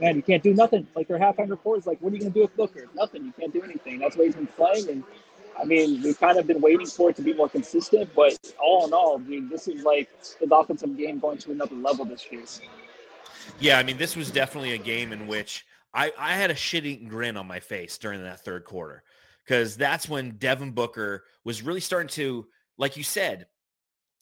man, 0.00 0.16
you 0.16 0.22
can't 0.22 0.42
do 0.42 0.54
nothing. 0.54 0.86
Like 0.94 1.08
their 1.08 1.18
halftime 1.18 1.50
report 1.50 1.78
is 1.78 1.86
like, 1.86 2.00
what 2.00 2.12
are 2.12 2.16
you 2.16 2.22
gonna 2.22 2.34
do 2.34 2.42
with 2.42 2.56
Booker? 2.56 2.86
Nothing. 2.94 3.24
You 3.24 3.32
can't 3.38 3.52
do 3.52 3.62
anything. 3.62 3.98
That's 3.98 4.16
why 4.16 4.26
he's 4.26 4.36
been 4.36 4.46
playing, 4.46 4.88
and 4.88 5.04
I 5.60 5.64
mean, 5.64 6.02
we've 6.02 6.18
kind 6.18 6.38
of 6.38 6.46
been 6.46 6.60
waiting 6.60 6.86
for 6.86 7.10
it 7.10 7.16
to 7.16 7.22
be 7.22 7.34
more 7.34 7.48
consistent, 7.48 8.10
but 8.14 8.38
all 8.62 8.86
in 8.86 8.92
all, 8.92 9.16
I 9.16 9.18
mean, 9.18 9.48
this 9.48 9.66
is 9.66 9.82
like 9.82 10.08
the 10.40 10.54
offensive 10.54 10.96
game 10.96 11.18
going 11.18 11.38
to 11.38 11.50
another 11.50 11.74
level 11.74 12.04
this 12.04 12.26
year. 12.30 12.44
Yeah, 13.58 13.78
I 13.78 13.82
mean, 13.82 13.96
this 13.96 14.14
was 14.14 14.30
definitely 14.30 14.74
a 14.74 14.78
game 14.78 15.12
in 15.12 15.26
which 15.26 15.64
I, 15.92 16.12
I 16.18 16.34
had 16.34 16.50
a 16.50 16.54
shit-eating 16.54 17.08
grin 17.08 17.36
on 17.36 17.46
my 17.46 17.60
face 17.60 17.98
during 17.98 18.22
that 18.22 18.44
third 18.44 18.64
quarter 18.64 19.02
because 19.44 19.76
that's 19.76 20.08
when 20.08 20.32
Devin 20.32 20.72
Booker 20.72 21.24
was 21.44 21.62
really 21.62 21.80
starting 21.80 22.08
to, 22.10 22.46
like 22.76 22.96
you 22.96 23.02
said, 23.02 23.46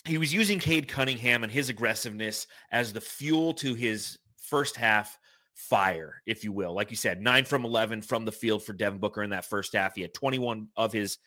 he 0.07 0.19
was 0.19 0.33
using 0.33 0.59
Cade 0.59 0.89
Cunningham 0.89 1.43
and 1.43 1.53
his 1.53 1.69
aggressiveness 1.69 2.47
as 2.73 2.93
the 2.93 3.01
fuel 3.01 3.53
to 3.55 3.75
his 3.75 4.19
first 4.39 4.77
half 4.77 5.19
fire, 5.55 6.23
if 6.27 6.45
you 6.45 6.53
will. 6.53 6.75
Like 6.75 6.91
you 6.91 6.97
said, 6.97 7.21
nine 7.21 7.45
from 7.45 7.65
11 7.65 8.03
from 8.03 8.25
the 8.25 8.33
field 8.33 8.63
for 8.63 8.73
Devin 8.73 8.99
Booker 8.99 9.23
in 9.23 9.31
that 9.31 9.47
first 9.47 9.73
half. 9.73 9.95
He 9.95 10.03
had 10.03 10.15
21 10.15 10.69
of 10.77 10.93
his 10.93 11.19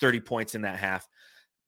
30 0.00 0.20
points 0.20 0.54
in 0.54 0.62
that 0.62 0.78
half. 0.78 1.08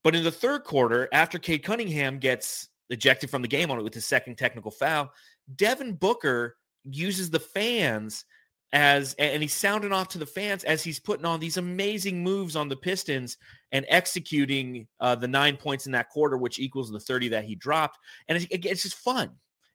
But 0.05 0.15
in 0.15 0.25
the 0.25 0.31
third 0.31 0.65
quarter, 0.65 1.09
after 1.13 1.39
Cade 1.39 1.63
Cunningham 1.63 2.19
gets 2.19 2.69
ejected 2.91 3.31
from 3.31 3.43
the 3.43 3.49
game 3.49 3.71
on 3.71 3.79
it 3.79 3.83
with 3.83 3.95
his 3.95 4.07
second 4.07 4.37
technical 4.37 4.71
foul, 4.71 5.13
Devin 5.57 5.95
Booker 5.95 6.57
uses 6.85 7.31
the 7.31 7.41
fans 7.41 8.25
as 8.73 9.15
and 9.19 9.43
he's 9.43 9.55
sounding 9.55 9.93
off 9.93 10.09
to 10.09 10.19
the 10.19 10.27
fans 10.27 10.65
as 10.65 10.85
he's 10.85 11.01
putting 11.01 11.25
on 11.25 11.41
these 11.41 11.57
amazing 11.57 12.23
moves 12.23 12.55
on 12.55 12.69
the 12.69 12.77
Pistons 12.77 13.39
and 13.73 13.87
executing 13.89 14.87
uh, 15.01 15.15
the 15.15 15.29
nine 15.29 15.57
points 15.57 15.87
in 15.87 15.93
that 15.93 16.11
quarter, 16.11 16.37
which 16.37 16.59
equals 16.59 16.91
the 16.91 17.01
30 17.01 17.29
that 17.29 17.45
he 17.45 17.55
dropped. 17.55 17.99
And 18.29 18.37
it's, 18.37 18.47
it's 18.51 18.83
just 18.83 18.97
fun. 18.97 19.31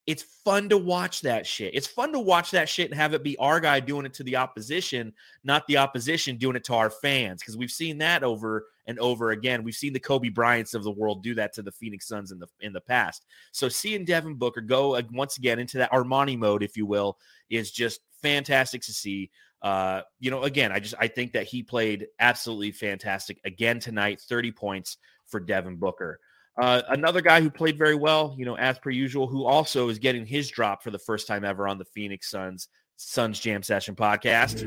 It's 0.06 0.24
fun 0.44 0.68
to 0.70 0.78
watch 0.78 1.22
that 1.22 1.48
shit. 1.48 1.74
It's 1.74 1.88
fun 1.88 2.12
to 2.12 2.20
watch 2.20 2.52
that 2.52 2.68
shit 2.68 2.92
and 2.92 3.00
have 3.00 3.14
it 3.14 3.24
be 3.24 3.38
our 3.38 3.60
guy 3.60 3.80
doing 3.80 4.06
it 4.06 4.14
to 4.16 4.24
the 4.24 4.36
opposition, 4.36 5.14
not 5.44 5.66
the 5.68 5.78
opposition 5.78 6.38
doing 6.38 6.58
it 6.58 6.66
to 6.66 6.74
our 6.74 6.90
fans. 6.90 7.42
Because 7.42 7.56
we've 7.56 7.72
seen 7.72 7.98
that 8.00 8.24
over 8.24 8.66
and 8.86 9.00
over 9.00 9.32
again. 9.32 9.64
We've 9.64 9.74
seen 9.74 9.94
the 9.94 10.00
Kobe 10.00 10.30
Bryants 10.30 10.74
of 10.74 10.84
the 10.84 10.92
world 10.92 11.24
do 11.24 11.34
that 11.36 11.54
to 11.54 11.62
the 11.62 11.72
Phoenix 11.72 12.08
Suns 12.08 12.32
in 12.32 12.40
the 12.40 12.48
in 12.60 12.74
the 12.74 12.82
past. 12.82 13.26
So 13.52 13.70
seeing 13.70 14.06
Devin 14.06 14.36
Booker 14.36 14.62
go 14.62 14.96
uh, 14.96 15.04
once 15.12 15.38
again 15.38 15.60
into 15.60 15.78
that 15.78 15.92
Armani 15.92 16.38
mode, 16.38 16.64
if 16.64 16.76
you 16.76 16.86
will, 16.86 17.18
is 17.50 17.72
just 17.72 18.02
fantastic 18.22 18.82
to 18.84 18.94
see. 18.94 19.32
Uh, 19.62 20.02
you 20.20 20.30
know, 20.30 20.44
again, 20.44 20.74
I 20.74 20.80
just 20.80 20.96
I 21.00 21.08
think 21.08 21.32
that 21.34 21.46
he 21.46 21.64
played 21.64 22.08
absolutely 22.20 22.72
fantastic 22.72 23.40
again 23.46 23.80
tonight. 23.80 24.20
Thirty 24.20 24.52
points 24.52 24.98
for 25.28 25.40
Devin 25.40 25.78
Booker. 25.78 26.20
Uh, 26.62 26.82
another 26.90 27.22
guy 27.22 27.42
who 27.42 27.50
played 27.50 27.78
very 27.78 27.96
well, 27.96 28.36
you 28.38 28.46
know, 28.46 28.56
as 28.58 28.78
per 28.78 28.92
usual, 28.92 29.28
who 29.28 29.46
also 29.46 29.90
is 29.90 29.98
getting 29.98 30.26
his 30.26 30.50
drop 30.50 30.84
for 30.84 30.92
the 30.92 31.00
first 31.00 31.28
time 31.28 31.44
ever 31.44 31.68
on 31.68 31.78
the 31.80 31.86
Phoenix 31.86 32.30
Suns 32.30 32.68
Suns 32.96 33.40
Jam 33.40 33.64
Session 33.64 33.96
podcast. 33.96 34.60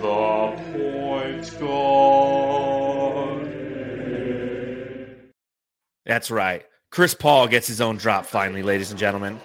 The 0.00 0.58
point 0.72 1.58
guard. 1.60 2.38
That's 6.04 6.30
right. 6.30 6.64
Chris 6.90 7.14
Paul 7.14 7.46
gets 7.46 7.68
his 7.68 7.80
own 7.80 7.96
drop 7.96 8.26
finally, 8.26 8.62
ladies 8.62 8.90
and 8.90 8.98
gentlemen. 8.98 9.40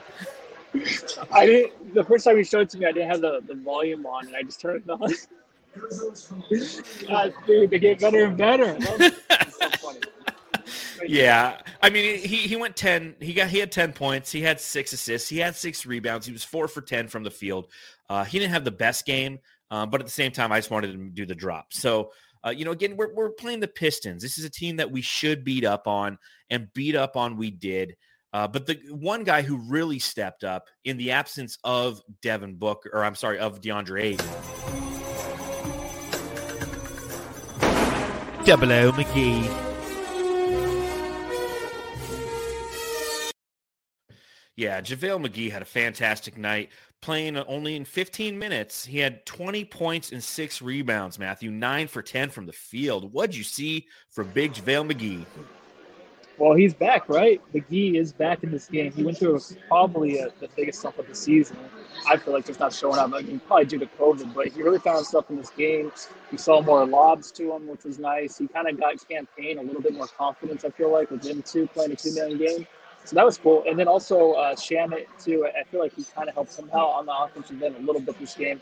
I 1.32 1.46
didn't. 1.46 1.94
The 1.94 2.04
first 2.04 2.26
time 2.26 2.38
he 2.38 2.44
showed 2.44 2.62
it 2.62 2.70
to 2.72 2.80
me, 2.80 2.88
I 2.88 2.92
didn't 2.92 3.12
have 3.12 3.22
the, 3.22 3.42
the 3.46 3.54
volume 3.54 4.08
on, 4.08 4.26
and 4.26 4.36
I 4.36 4.42
just 4.42 4.60
turned 4.60 4.84
it 4.88 4.90
on. 4.90 5.14
God, 7.08 7.34
dude, 7.46 7.70
they 7.70 7.80
get 7.80 8.00
better 8.00 8.26
and 8.26 8.36
better. 8.38 8.74
That's 9.30 9.60
so 9.60 9.70
funny. 9.70 10.00
Yeah, 11.06 11.62
I 11.82 11.90
mean, 11.90 12.20
he 12.20 12.38
he 12.38 12.56
went 12.56 12.76
ten. 12.76 13.16
He 13.20 13.34
got 13.34 13.50
he 13.50 13.60
had 13.60 13.72
ten 13.72 13.94
points. 13.94 14.32
He 14.32 14.42
had 14.42 14.60
six 14.60 14.94
assists. 14.94 15.30
He 15.30 15.38
had 15.38 15.56
six 15.56 15.86
rebounds. 15.86 16.26
He 16.26 16.34
was 16.34 16.44
four 16.44 16.68
for 16.68 16.82
ten 16.82 17.08
from 17.08 17.24
the 17.24 17.32
field. 17.32 17.68
Uh, 18.10 18.24
he 18.24 18.40
didn't 18.40 18.52
have 18.52 18.66
the 18.66 18.72
best 18.72 19.06
game, 19.06 19.40
um, 19.72 19.90
but 19.90 20.02
at 20.02 20.06
the 20.06 20.12
same 20.12 20.32
time, 20.32 20.52
I 20.52 20.60
just 20.60 20.72
wanted 20.72 20.92
him 20.92 21.10
to 21.10 21.16
do 21.16 21.26
the 21.26 21.36
drop. 21.36 21.74
So. 21.74 22.12
Uh, 22.46 22.50
you 22.50 22.66
know, 22.66 22.72
again, 22.72 22.98
we're, 22.98 23.14
we're 23.14 23.30
playing 23.30 23.62
the 23.62 23.70
Pistons. 23.70 24.22
This 24.22 24.38
is 24.38 24.44
a 24.44 24.50
team 24.50 24.76
that 24.76 24.92
we 24.92 25.02
should 25.02 25.46
beat 25.46 25.64
up 25.64 25.88
on, 25.88 26.18
and 26.50 26.68
beat 26.74 26.94
up 26.94 27.16
on 27.16 27.38
we 27.38 27.50
did. 27.50 27.96
Uh, 28.34 28.48
but 28.48 28.66
the 28.66 28.80
one 28.90 29.24
guy 29.24 29.44
who 29.44 29.58
really 29.70 30.00
stepped 30.00 30.44
up 30.44 30.68
in 30.84 30.98
the 30.98 31.12
absence 31.12 31.58
of 31.64 32.02
Devin 32.22 32.56
Book, 32.56 32.84
or 32.92 33.06
I'm 33.06 33.16
sorry, 33.16 33.40
of 33.40 33.62
DeAndre 33.62 34.04
Ayton, 34.04 34.28
Double 38.44 38.72
O 38.74 38.92
McGee. 38.92 39.73
Yeah, 44.56 44.82
JaVale 44.82 45.28
McGee 45.28 45.52
had 45.52 45.62
a 45.62 45.66
fantastic 45.66 46.38
night 46.38 46.70
playing 47.02 47.38
only 47.38 47.76
in 47.76 47.86
15 47.86 48.38
minutes. 48.38 48.86
He 48.86 49.00
had 49.00 49.26
20 49.26 49.66
points 49.66 50.12
and 50.12 50.24
six 50.24 50.62
rebounds, 50.62 51.18
Matthew, 51.18 51.52
nine 51.52 51.88
for 51.88 52.02
10 52.02 52.30
from 52.30 52.46
the 52.46 52.54
field. 52.54 53.12
What'd 53.12 53.36
you 53.36 53.44
see 53.44 53.88
from 54.10 54.30
big 54.30 54.54
JaVale 54.54 54.92
McGee? 54.92 55.26
Well, 56.38 56.56
he's 56.56 56.74
back, 56.74 57.10
right? 57.10 57.42
McGee 57.54 57.96
is 57.96 58.12
back 58.12 58.44
in 58.44 58.52
this 58.52 58.68
game. 58.68 58.92
He 58.92 59.04
went 59.04 59.18
through 59.18 59.40
probably 59.68 60.20
a, 60.20 60.30
the 60.40 60.50
biggest 60.56 60.82
slump 60.82 60.98
of 60.98 61.08
the 61.08 61.14
season. 61.14 61.58
I 62.08 62.18
feel 62.18 62.34
like 62.34 62.46
just 62.46 62.60
not 62.60 62.74
showing 62.74 62.98
up. 62.98 63.14
I 63.14 63.22
mean, 63.22 63.40
probably 63.48 63.66
due 63.66 63.80
to 63.80 63.86
COVID, 63.86 64.34
but 64.34 64.48
he 64.48 64.62
really 64.62 64.80
found 64.80 64.98
himself 64.98 65.30
in 65.30 65.38
this 65.38 65.52
game. 65.52 65.92
We 66.32 66.38
saw 66.38 66.62
more 66.62 66.86
lobs 66.86 67.32
to 67.34 67.54
him, 67.54 67.68
which 67.68 67.84
was 67.84 68.00
nice. 68.00 68.38
He 68.38 68.48
kind 68.48 68.68
of 68.68 68.80
got 68.80 68.94
his 68.94 69.04
campaign 69.04 69.60
a 69.60 69.62
little 69.62 69.82
bit 69.82 69.94
more 69.94 70.08
confidence. 70.08 70.66
I 70.66 70.70
feel 70.70 70.92
like 70.92 71.12
with 71.12 71.24
him 71.24 71.44
too 71.44 71.68
playing 71.68 71.92
a 71.92 71.96
two 71.96 72.14
million 72.14 72.38
game, 72.40 72.68
so 73.06 73.16
that 73.16 73.26
was 73.26 73.38
cool. 73.38 73.64
And 73.68 73.78
then 73.78 73.88
also 73.88 74.34
uh, 74.34 74.56
Shamet 74.56 75.08
too. 75.24 75.48
I 75.48 75.64
feel 75.66 75.80
like 75.80 75.94
he 75.96 76.04
kind 76.16 76.30
of 76.30 76.36
helped 76.36 76.52
somehow 76.52 76.88
on 76.88 77.06
the 77.06 77.14
offensive 77.14 77.62
end 77.62 77.76
a 77.76 77.80
little 77.80 78.02
bit 78.02 78.18
this 78.20 78.36
game. 78.36 78.62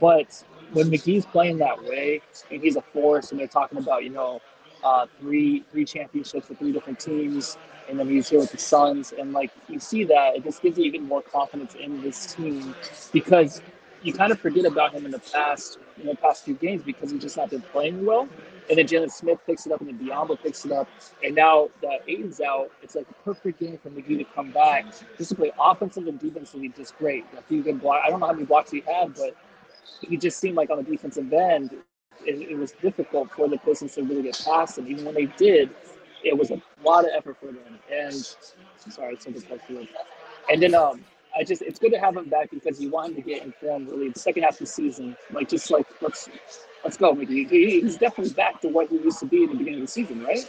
But 0.00 0.42
when 0.72 0.90
McGee's 0.90 1.26
playing 1.26 1.58
that 1.58 1.82
way 1.82 2.20
and 2.50 2.62
he's 2.62 2.76
a 2.76 2.82
force, 2.82 3.30
and 3.30 3.38
they're 3.40 3.46
talking 3.46 3.78
about 3.78 4.04
you 4.04 4.10
know 4.10 4.40
uh, 4.82 5.06
three 5.20 5.64
three 5.70 5.84
championships 5.84 6.48
with 6.48 6.58
three 6.58 6.72
different 6.72 6.98
teams, 6.98 7.58
and 7.88 7.98
then 7.98 8.08
he's 8.08 8.28
here 8.28 8.40
with 8.40 8.50
the 8.50 8.58
Suns, 8.58 9.12
and 9.12 9.32
like 9.32 9.50
you 9.68 9.78
see 9.78 10.04
that, 10.04 10.36
it 10.36 10.44
just 10.44 10.62
gives 10.62 10.78
you 10.78 10.84
even 10.84 11.04
more 11.06 11.22
confidence 11.22 11.74
in 11.74 12.00
this 12.02 12.34
team 12.34 12.74
because 13.12 13.60
you 14.02 14.12
kind 14.12 14.32
of 14.32 14.38
forget 14.40 14.64
about 14.66 14.92
him 14.92 15.04
in 15.06 15.10
the 15.10 15.18
past, 15.18 15.78
in 16.00 16.06
the 16.06 16.16
past 16.16 16.44
few 16.44 16.54
games 16.54 16.82
because 16.82 17.10
he's 17.10 17.22
just 17.22 17.36
not 17.36 17.50
been 17.50 17.62
playing 17.62 18.04
well. 18.04 18.28
And 18.68 18.78
then 18.78 18.86
Jalen 18.86 19.10
Smith 19.10 19.38
picks 19.46 19.66
it 19.66 19.72
up, 19.72 19.80
and 19.80 19.88
then 19.88 19.98
Biyombo 19.98 20.42
picks 20.42 20.64
it 20.64 20.72
up. 20.72 20.88
And 21.22 21.34
now 21.34 21.68
that 21.82 22.00
Ayton's 22.08 22.40
out, 22.40 22.70
it's 22.82 22.94
like 22.94 23.06
a 23.10 23.24
perfect 23.24 23.60
game 23.60 23.78
for 23.82 23.90
McGee 23.90 24.18
to 24.18 24.24
come 24.34 24.52
back, 24.52 24.86
just 25.18 25.30
to 25.30 25.36
play 25.36 25.52
offensive 25.60 26.06
and 26.06 26.18
defensively 26.18 26.70
just 26.70 26.96
great. 26.96 27.24
A 27.36 27.42
few 27.42 27.62
good 27.62 27.80
block. 27.80 28.02
I 28.04 28.10
don't 28.10 28.20
know 28.20 28.26
how 28.26 28.32
many 28.32 28.46
blocks 28.46 28.70
he 28.70 28.80
had, 28.80 29.14
but 29.14 29.36
he 30.00 30.16
just 30.16 30.38
seemed 30.38 30.56
like 30.56 30.70
on 30.70 30.78
the 30.78 30.82
defensive 30.82 31.32
end, 31.32 31.72
it, 32.24 32.50
it 32.50 32.56
was 32.56 32.72
difficult 32.72 33.30
for 33.32 33.48
the 33.48 33.58
Pistons 33.58 33.94
to 33.94 34.02
really 34.02 34.22
get 34.22 34.40
past 34.44 34.78
him. 34.78 34.86
Even 34.88 35.04
when 35.04 35.14
they 35.14 35.26
did, 35.26 35.70
it 36.22 36.36
was 36.36 36.50
a 36.50 36.60
lot 36.82 37.04
of 37.04 37.10
effort 37.14 37.36
for 37.38 37.46
them. 37.46 37.78
And 37.92 38.14
sorry, 38.14 39.14
it's 39.14 39.24
something 39.24 39.42
close 39.42 39.86
And 40.50 40.62
then 40.62 40.74
um, 40.74 41.04
I 41.36 41.44
just 41.44 41.62
it's 41.62 41.78
good 41.78 41.92
to 41.92 41.98
have 41.98 42.16
him 42.16 42.28
back 42.28 42.50
because 42.50 42.80
you 42.80 42.90
want 42.90 43.10
him 43.10 43.16
to 43.16 43.22
get 43.22 43.42
informed 43.42 43.88
really 43.88 44.10
the 44.10 44.18
second 44.18 44.44
half 44.44 44.54
of 44.54 44.60
the 44.60 44.66
season. 44.66 45.16
Like 45.32 45.48
just 45.48 45.70
like 45.70 45.86
let's 46.00 46.28
let's 46.84 46.96
go, 46.96 47.12
Mickey. 47.12 47.44
He's 47.44 47.96
definitely 47.96 48.32
back 48.34 48.60
to 48.60 48.68
what 48.68 48.88
he 48.88 48.96
used 48.96 49.18
to 49.20 49.26
be 49.26 49.44
in 49.44 49.50
the 49.50 49.56
beginning 49.56 49.80
of 49.80 49.86
the 49.86 49.92
season, 49.92 50.22
right? 50.22 50.46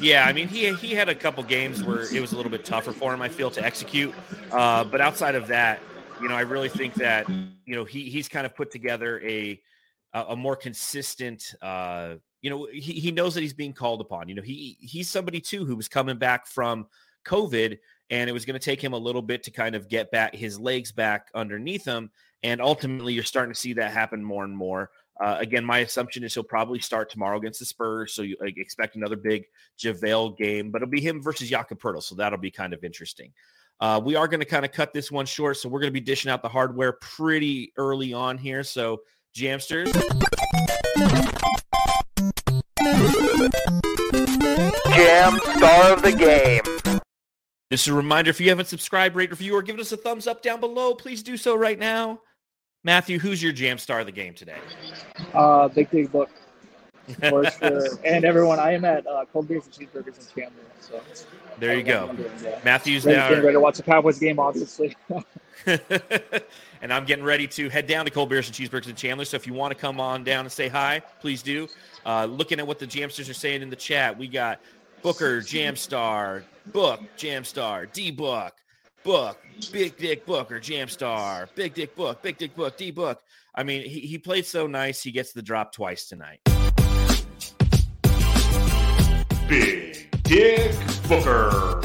Yeah, 0.00 0.24
I 0.26 0.32
mean 0.32 0.48
he 0.48 0.72
he 0.74 0.94
had 0.94 1.08
a 1.08 1.14
couple 1.14 1.42
games 1.44 1.84
where 1.84 2.02
it 2.12 2.20
was 2.20 2.32
a 2.32 2.36
little 2.36 2.50
bit 2.50 2.64
tougher 2.64 2.92
for 2.92 3.14
him, 3.14 3.22
I 3.22 3.28
feel, 3.28 3.50
to 3.52 3.64
execute. 3.64 4.14
Uh, 4.50 4.84
but 4.84 5.00
outside 5.00 5.34
of 5.34 5.46
that, 5.48 5.80
you 6.20 6.28
know, 6.28 6.34
I 6.34 6.42
really 6.42 6.68
think 6.68 6.94
that 6.94 7.28
you 7.28 7.74
know 7.74 7.84
he 7.84 8.10
he's 8.10 8.28
kind 8.28 8.46
of 8.46 8.54
put 8.54 8.70
together 8.70 9.20
a 9.24 9.60
a 10.12 10.36
more 10.36 10.56
consistent. 10.56 11.54
Uh, 11.60 12.14
you 12.40 12.50
know, 12.50 12.68
he 12.72 12.92
he 12.92 13.10
knows 13.10 13.34
that 13.34 13.40
he's 13.40 13.54
being 13.54 13.72
called 13.72 14.00
upon. 14.00 14.28
You 14.28 14.34
know, 14.34 14.42
he 14.42 14.76
he's 14.80 15.10
somebody 15.10 15.40
too 15.40 15.64
who 15.64 15.76
was 15.76 15.88
coming 15.88 16.18
back 16.18 16.46
from 16.46 16.86
COVID 17.24 17.78
and 18.10 18.28
it 18.28 18.32
was 18.32 18.44
going 18.44 18.58
to 18.58 18.64
take 18.64 18.82
him 18.82 18.92
a 18.92 18.98
little 18.98 19.22
bit 19.22 19.42
to 19.44 19.50
kind 19.50 19.74
of 19.74 19.88
get 19.88 20.10
back 20.10 20.34
his 20.34 20.58
legs 20.58 20.92
back 20.92 21.28
underneath 21.34 21.84
him. 21.84 22.10
And 22.42 22.60
ultimately, 22.60 23.14
you're 23.14 23.24
starting 23.24 23.52
to 23.52 23.58
see 23.58 23.72
that 23.74 23.92
happen 23.92 24.22
more 24.22 24.44
and 24.44 24.56
more. 24.56 24.90
Uh, 25.20 25.36
again, 25.38 25.64
my 25.64 25.78
assumption 25.78 26.24
is 26.24 26.34
he'll 26.34 26.42
probably 26.42 26.80
start 26.80 27.08
tomorrow 27.08 27.38
against 27.38 27.60
the 27.60 27.64
Spurs, 27.64 28.12
so 28.12 28.22
you 28.22 28.36
like, 28.40 28.58
expect 28.58 28.96
another 28.96 29.16
big 29.16 29.44
JaVale 29.78 30.36
game, 30.36 30.70
but 30.70 30.82
it'll 30.82 30.90
be 30.90 31.00
him 31.00 31.22
versus 31.22 31.48
Jakob 31.48 31.80
Poeltl, 31.80 32.02
so 32.02 32.16
that'll 32.16 32.38
be 32.38 32.50
kind 32.50 32.74
of 32.74 32.82
interesting. 32.82 33.32
Uh, 33.80 34.00
we 34.04 34.16
are 34.16 34.26
going 34.26 34.40
to 34.40 34.46
kind 34.46 34.64
of 34.64 34.72
cut 34.72 34.92
this 34.92 35.12
one 35.12 35.24
short, 35.24 35.56
so 35.56 35.68
we're 35.68 35.80
going 35.80 35.92
to 35.92 35.98
be 35.98 36.00
dishing 36.00 36.30
out 36.30 36.42
the 36.42 36.48
hardware 36.48 36.94
pretty 36.94 37.72
early 37.76 38.12
on 38.12 38.36
here. 38.36 38.64
So, 38.64 39.02
Jamsters. 39.34 39.92
Jam 44.94 45.38
star 45.56 45.92
of 45.92 46.02
the 46.02 46.14
game. 46.16 46.93
Just 47.70 47.88
a 47.88 47.94
reminder 47.94 48.30
if 48.30 48.40
you 48.40 48.48
haven't 48.50 48.66
subscribed, 48.66 49.16
rate, 49.16 49.30
review, 49.30 49.54
or 49.54 49.62
given 49.62 49.80
us 49.80 49.92
a 49.92 49.96
thumbs 49.96 50.26
up 50.26 50.42
down 50.42 50.60
below, 50.60 50.94
please 50.94 51.22
do 51.22 51.36
so 51.36 51.54
right 51.56 51.78
now. 51.78 52.20
Matthew, 52.84 53.18
who's 53.18 53.42
your 53.42 53.52
jam 53.52 53.78
star 53.78 54.00
of 54.00 54.06
the 54.06 54.12
game 54.12 54.34
today? 54.34 54.58
Uh, 55.32 55.68
Big 55.68 55.90
Big 55.90 56.12
Book. 56.12 56.30
For 57.28 57.44
sure. 57.50 57.98
and 58.04 58.24
everyone, 58.24 58.58
I 58.58 58.72
am 58.72 58.84
at 58.84 59.06
uh, 59.06 59.24
Cold 59.30 59.48
Beers 59.48 59.64
and 59.64 59.74
Cheeseburgers 59.74 60.18
in 60.18 60.42
Chandler. 60.42 60.62
So 60.80 61.00
there 61.58 61.76
you 61.76 61.82
go. 61.82 62.14
Yeah. 62.42 62.58
Matthew's 62.64 63.04
ready, 63.04 63.18
now 63.18 63.30
ready 63.30 63.52
to 63.52 63.60
watch 63.60 63.76
the 63.76 63.82
Cowboys 63.82 64.18
game, 64.18 64.38
obviously. 64.38 64.96
and 65.66 66.92
I'm 66.92 67.04
getting 67.04 67.24
ready 67.24 67.46
to 67.48 67.68
head 67.68 67.86
down 67.86 68.04
to 68.04 68.10
Cold 68.10 68.28
Beers 68.28 68.46
and 68.46 68.56
Cheeseburgers 68.56 68.88
in 68.88 68.96
Chandler. 68.96 69.24
So 69.24 69.36
if 69.36 69.46
you 69.46 69.54
want 69.54 69.72
to 69.72 69.78
come 69.78 70.00
on 70.00 70.24
down 70.24 70.44
and 70.44 70.52
say 70.52 70.68
hi, 70.68 71.00
please 71.20 71.42
do. 71.42 71.68
Uh, 72.04 72.26
looking 72.26 72.58
at 72.58 72.66
what 72.66 72.78
the 72.78 72.86
Jamsters 72.86 73.30
are 73.30 73.34
saying 73.34 73.62
in 73.62 73.70
the 73.70 73.76
chat, 73.76 74.16
we 74.16 74.28
got 74.28 74.60
Booker, 75.02 75.40
Jamstar, 75.40 76.42
Book, 76.72 77.00
Jamstar, 77.16 77.92
D 77.92 78.10
Book, 78.10 78.54
Book, 79.02 79.38
Big 79.70 79.96
Dick 79.98 80.24
Booker, 80.24 80.58
Jamstar, 80.58 81.48
Big 81.54 81.74
Dick 81.74 81.94
Book, 81.94 82.22
Big 82.22 82.38
Dick 82.38 82.56
Book, 82.56 82.76
D 82.76 82.90
Book. 82.90 83.22
I 83.54 83.62
mean, 83.62 83.82
he, 83.82 84.00
he 84.00 84.18
played 84.18 84.46
so 84.46 84.66
nice. 84.66 85.02
He 85.02 85.12
gets 85.12 85.32
the 85.32 85.42
drop 85.42 85.72
twice 85.72 86.08
tonight. 86.08 86.40
Big 89.46 90.10
Dick 90.22 90.74
Booker. 91.06 91.82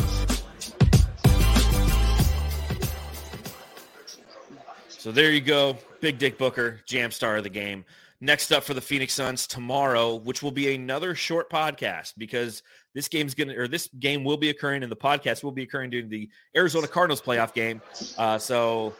So 4.87 5.11
there 5.11 5.31
you 5.31 5.41
go. 5.41 5.77
Big 5.99 6.17
Dick 6.17 6.37
Booker, 6.37 6.79
Jamstar 6.87 7.37
of 7.37 7.43
the 7.43 7.49
game. 7.49 7.83
Next 8.21 8.51
up 8.51 8.63
for 8.63 8.73
the 8.73 8.81
Phoenix 8.81 9.13
Suns 9.13 9.47
tomorrow, 9.47 10.15
which 10.15 10.43
will 10.43 10.51
be 10.51 10.75
another 10.75 11.15
short 11.15 11.49
podcast 11.49 12.13
because 12.17 12.63
this 12.93 13.07
game's 13.07 13.33
going 13.33 13.47
to, 13.47 13.55
or 13.55 13.67
this 13.67 13.87
game 13.99 14.25
will 14.25 14.35
be 14.35 14.49
occurring 14.49 14.83
and 14.83 14.91
the 14.91 14.95
podcast 14.97 15.41
will 15.41 15.53
be 15.53 15.63
occurring 15.63 15.89
during 15.89 16.09
the 16.09 16.29
Arizona 16.55 16.85
Cardinals 16.87 17.21
playoff 17.21 17.53
game. 17.53 17.81
Uh, 18.17 18.37
so 18.37 18.93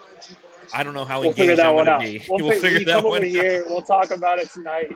I 0.74 0.84
don't 0.84 0.94
know 0.94 1.04
how 1.04 1.20
we'll 1.20 1.34
figure 1.34 1.58
that 1.58 1.70
one 1.76 1.90
out. 1.90 2.00
be. 2.00 2.24
We'll, 2.30 2.40
We'll 2.48 2.54
figure, 2.62 2.80
figure 2.80 2.94
that 2.94 3.04
one 3.04 3.24
here. 3.24 3.66
We'll 3.68 3.82
talk 3.82 4.12
about 4.12 4.40
it 4.40 4.50
tonight. 4.52 4.96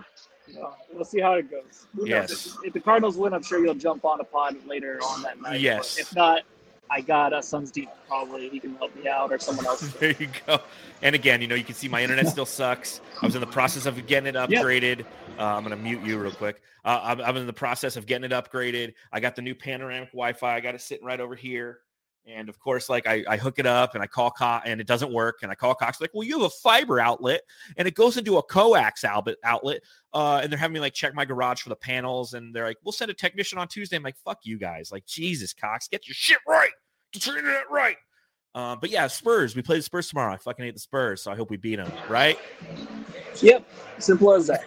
Know, 0.53 0.73
we'll 0.93 1.05
see 1.05 1.19
how 1.19 1.33
it 1.33 1.49
goes. 1.49 1.87
Who 1.95 2.01
knows? 2.01 2.09
Yes. 2.09 2.45
If, 2.61 2.67
if 2.67 2.73
the 2.73 2.79
Cardinals 2.79 3.17
win, 3.17 3.33
I'm 3.33 3.43
sure 3.43 3.63
you'll 3.63 3.73
jump 3.75 4.05
on 4.05 4.21
a 4.21 4.23
pod 4.23 4.55
later 4.65 4.99
on 5.03 5.21
that 5.23 5.41
night. 5.41 5.59
Yes. 5.59 5.95
But 5.95 6.01
if 6.01 6.15
not, 6.15 6.41
I 6.93 7.01
got 7.01 7.33
a 7.33 7.41
Suns 7.41 7.71
deep. 7.71 7.89
Probably 8.07 8.49
he 8.49 8.59
can 8.59 8.75
help 8.75 8.95
me 8.95 9.07
out 9.07 9.31
or 9.31 9.39
someone 9.39 9.65
else. 9.65 9.81
There 9.99 10.15
you 10.19 10.29
go. 10.45 10.59
And 11.01 11.15
again, 11.15 11.41
you 11.41 11.47
know, 11.47 11.55
you 11.55 11.63
can 11.63 11.73
see 11.73 11.87
my 11.87 12.03
internet 12.03 12.27
still 12.27 12.45
sucks. 12.45 13.01
I 13.19 13.25
was 13.25 13.33
in 13.33 13.41
the 13.41 13.47
process 13.47 13.87
of 13.87 14.05
getting 14.05 14.27
it 14.27 14.35
upgraded. 14.35 15.03
Uh, 15.39 15.43
I'm 15.43 15.63
going 15.63 15.75
to 15.75 15.83
mute 15.83 16.03
you 16.03 16.19
real 16.19 16.31
quick. 16.31 16.61
Uh, 16.85 16.99
I'm, 17.03 17.21
I'm 17.21 17.37
in 17.37 17.47
the 17.47 17.53
process 17.53 17.95
of 17.95 18.05
getting 18.05 18.29
it 18.29 18.31
upgraded. 18.31 18.93
I 19.11 19.19
got 19.19 19.35
the 19.35 19.41
new 19.41 19.55
panoramic 19.55 20.09
Wi-Fi. 20.09 20.55
I 20.55 20.59
got 20.59 20.75
it 20.75 20.81
sitting 20.81 21.05
right 21.05 21.19
over 21.19 21.33
here. 21.33 21.79
And 22.25 22.47
of 22.47 22.57
course, 22.59 22.89
like 22.89 23.05
I, 23.05 23.23
I 23.27 23.37
hook 23.37 23.59
it 23.59 23.65
up 23.65 23.95
and 23.95 24.03
I 24.03 24.07
call 24.07 24.31
Cox 24.31 24.67
and 24.67 24.79
it 24.79 24.87
doesn't 24.87 25.11
work. 25.11 25.39
And 25.41 25.51
I 25.51 25.55
call 25.55 25.75
Cox 25.75 25.99
like, 25.99 26.11
well, 26.13 26.23
you 26.23 26.39
have 26.39 26.45
a 26.45 26.49
fiber 26.49 26.99
outlet 26.99 27.41
and 27.75 27.87
it 27.87 27.95
goes 27.95 28.17
into 28.17 28.37
a 28.37 28.43
coax 28.43 29.03
outlet 29.03 29.37
outlet. 29.43 29.81
Uh, 30.13 30.39
and 30.41 30.51
they're 30.51 30.59
having 30.59 30.73
me 30.73 30.79
like 30.79 30.93
check 30.93 31.13
my 31.13 31.25
garage 31.25 31.61
for 31.61 31.69
the 31.69 31.75
panels. 31.75 32.33
And 32.33 32.55
they're 32.55 32.65
like, 32.65 32.77
we'll 32.83 32.93
send 32.93 33.11
a 33.11 33.13
technician 33.13 33.57
on 33.57 33.67
Tuesday. 33.67 33.97
I'm 33.97 34.03
like, 34.03 34.17
fuck 34.23 34.39
you 34.43 34.57
guys. 34.57 34.91
Like, 34.91 35.05
Jesus, 35.05 35.53
Cox, 35.53 35.87
get 35.87 36.07
your 36.07 36.13
shit 36.13 36.37
right. 36.47 36.71
Your 37.21 37.37
internet 37.37 37.69
right. 37.69 37.97
Uh, 38.55 38.75
but 38.75 38.89
yeah, 38.89 39.07
Spurs. 39.07 39.55
We 39.55 39.61
play 39.61 39.77
the 39.77 39.83
Spurs 39.83 40.09
tomorrow. 40.09 40.33
I 40.33 40.37
fucking 40.37 40.63
hate 40.63 40.73
the 40.73 40.79
Spurs, 40.79 41.21
so 41.21 41.31
I 41.31 41.35
hope 41.35 41.49
we 41.49 41.57
beat 41.57 41.77
them. 41.77 41.91
Right? 42.07 42.37
Yep. 43.41 43.65
Simple 43.99 44.33
as 44.33 44.47
that. 44.47 44.63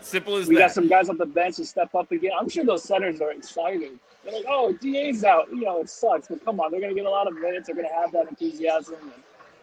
Simple 0.00 0.36
as 0.36 0.46
that. 0.46 0.50
We 0.50 0.56
that. 0.56 0.62
got 0.62 0.72
some 0.72 0.88
guys 0.88 1.08
on 1.08 1.16
the 1.16 1.26
bench 1.26 1.56
to 1.56 1.64
step 1.64 1.94
up 1.94 2.12
again. 2.12 2.32
I'm 2.38 2.48
sure 2.48 2.64
those 2.64 2.84
centers 2.84 3.20
are 3.20 3.32
excited. 3.32 3.98
They're 4.24 4.34
like, 4.34 4.44
oh, 4.48 4.72
DA's 4.72 5.24
out. 5.24 5.48
You 5.50 5.62
know, 5.62 5.80
it 5.80 5.88
sucks, 5.88 6.28
but 6.28 6.44
come 6.44 6.60
on, 6.60 6.70
they're 6.70 6.80
gonna 6.80 6.94
get 6.94 7.06
a 7.06 7.10
lot 7.10 7.26
of 7.26 7.34
minutes. 7.34 7.66
They're 7.66 7.76
gonna 7.76 7.88
have 7.92 8.12
that 8.12 8.28
enthusiasm 8.28 8.96
and 9.00 9.12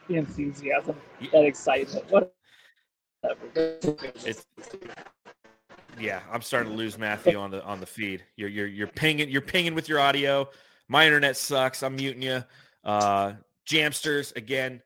the 0.08 0.16
enthusiasm, 0.16 0.96
that 1.32 1.46
excitement. 1.46 2.06
Whatever. 2.10 2.32
It's 4.26 4.46
yeah. 6.00 6.22
I'm 6.32 6.42
starting 6.42 6.72
to 6.72 6.78
lose 6.78 6.98
Matthew 6.98 7.38
on 7.38 7.52
the 7.52 7.64
on 7.64 7.80
the 7.80 7.86
feed. 7.86 8.24
You're 8.36 8.50
you're 8.50 8.68
you're 8.68 8.88
pinging 8.88 9.30
you're 9.30 9.42
pinging 9.42 9.76
with 9.76 9.88
your 9.88 10.00
audio. 10.00 10.50
My 10.90 11.06
internet 11.06 11.38
sucks. 11.38 11.84
I'm 11.84 11.96
muting 11.96 12.24
you. 12.24 12.44
Uh, 12.84 13.34
Jamsters 13.70 14.36
again. 14.36 14.82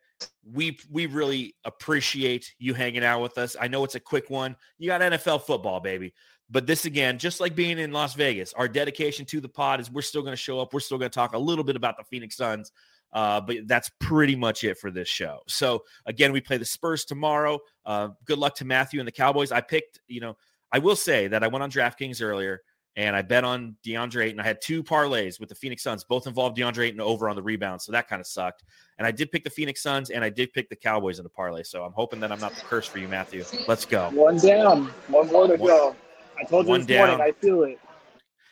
We 0.53 0.77
we 0.91 1.05
really 1.05 1.55
appreciate 1.65 2.53
you 2.59 2.73
hanging 2.73 3.03
out 3.03 3.21
with 3.21 3.37
us. 3.37 3.55
I 3.59 3.67
know 3.67 3.83
it's 3.83 3.95
a 3.95 3.99
quick 3.99 4.29
one. 4.29 4.55
You 4.77 4.87
got 4.87 5.01
NFL 5.01 5.41
football, 5.43 5.79
baby. 5.79 6.13
But 6.49 6.67
this 6.67 6.85
again, 6.85 7.17
just 7.17 7.39
like 7.39 7.55
being 7.55 7.79
in 7.79 7.91
Las 7.91 8.13
Vegas, 8.13 8.53
our 8.53 8.67
dedication 8.67 9.25
to 9.27 9.41
the 9.41 9.49
pod 9.49 9.79
is 9.79 9.89
we're 9.89 10.01
still 10.01 10.21
going 10.21 10.33
to 10.33 10.37
show 10.37 10.59
up. 10.59 10.73
We're 10.73 10.81
still 10.81 10.97
going 10.97 11.09
to 11.09 11.15
talk 11.15 11.33
a 11.33 11.37
little 11.37 11.63
bit 11.63 11.75
about 11.75 11.97
the 11.97 12.03
Phoenix 12.03 12.35
Suns. 12.35 12.71
Uh, 13.13 13.39
but 13.39 13.57
that's 13.65 13.89
pretty 13.99 14.35
much 14.35 14.63
it 14.63 14.77
for 14.77 14.91
this 14.91 15.07
show. 15.07 15.39
So 15.47 15.83
again, 16.05 16.31
we 16.31 16.41
play 16.41 16.57
the 16.57 16.65
Spurs 16.65 17.05
tomorrow. 17.05 17.59
Uh, 17.85 18.09
good 18.25 18.39
luck 18.39 18.55
to 18.55 18.65
Matthew 18.65 18.99
and 18.99 19.07
the 19.07 19.11
Cowboys. 19.11 19.51
I 19.51 19.61
picked, 19.61 19.99
you 20.07 20.19
know, 20.19 20.35
I 20.71 20.79
will 20.79 20.95
say 20.95 21.27
that 21.27 21.43
I 21.43 21.47
went 21.47 21.63
on 21.63 21.71
DraftKings 21.71 22.21
earlier 22.23 22.61
and 22.95 23.15
I 23.15 23.21
bet 23.23 23.43
on 23.43 23.75
DeAndre 23.83 24.25
Ayton. 24.25 24.39
I 24.39 24.43
had 24.43 24.61
two 24.61 24.83
parlays 24.83 25.39
with 25.39 25.49
the 25.49 25.55
Phoenix 25.55 25.81
Suns, 25.83 26.03
both 26.03 26.27
involved 26.27 26.57
DeAndre 26.57 26.85
Ayton 26.87 27.01
over 27.01 27.27
on 27.27 27.35
the 27.35 27.41
rebound. 27.41 27.81
So 27.81 27.91
that 27.91 28.07
kind 28.07 28.19
of 28.19 28.27
sucked. 28.27 28.63
And 28.99 29.07
I 29.07 29.11
did 29.11 29.31
pick 29.31 29.43
the 29.43 29.49
Phoenix 29.49 29.81
Suns 29.81 30.11
and 30.11 30.23
I 30.23 30.29
did 30.29 30.53
pick 30.53 30.69
the 30.69 30.75
Cowboys 30.75 31.17
in 31.17 31.23
the 31.23 31.29
parlay. 31.29 31.63
So 31.63 31.83
I'm 31.83 31.93
hoping 31.93 32.19
that 32.19 32.31
I'm 32.31 32.39
not 32.39 32.53
the 32.53 32.61
curse 32.61 32.85
for 32.85 32.99
you, 32.99 33.07
Matthew. 33.07 33.43
Let's 33.67 33.85
go. 33.85 34.09
One 34.11 34.37
down, 34.37 34.85
one 35.07 35.27
more 35.27 35.47
to 35.47 35.55
One- 35.55 35.69
go. 35.69 35.95
I 36.39 36.43
told 36.45 36.65
you 36.65 36.69
one 36.71 36.79
this 36.81 36.87
down. 36.87 37.07
morning. 37.09 37.25
I 37.25 37.31
feel 37.39 37.63
it. 37.63 37.79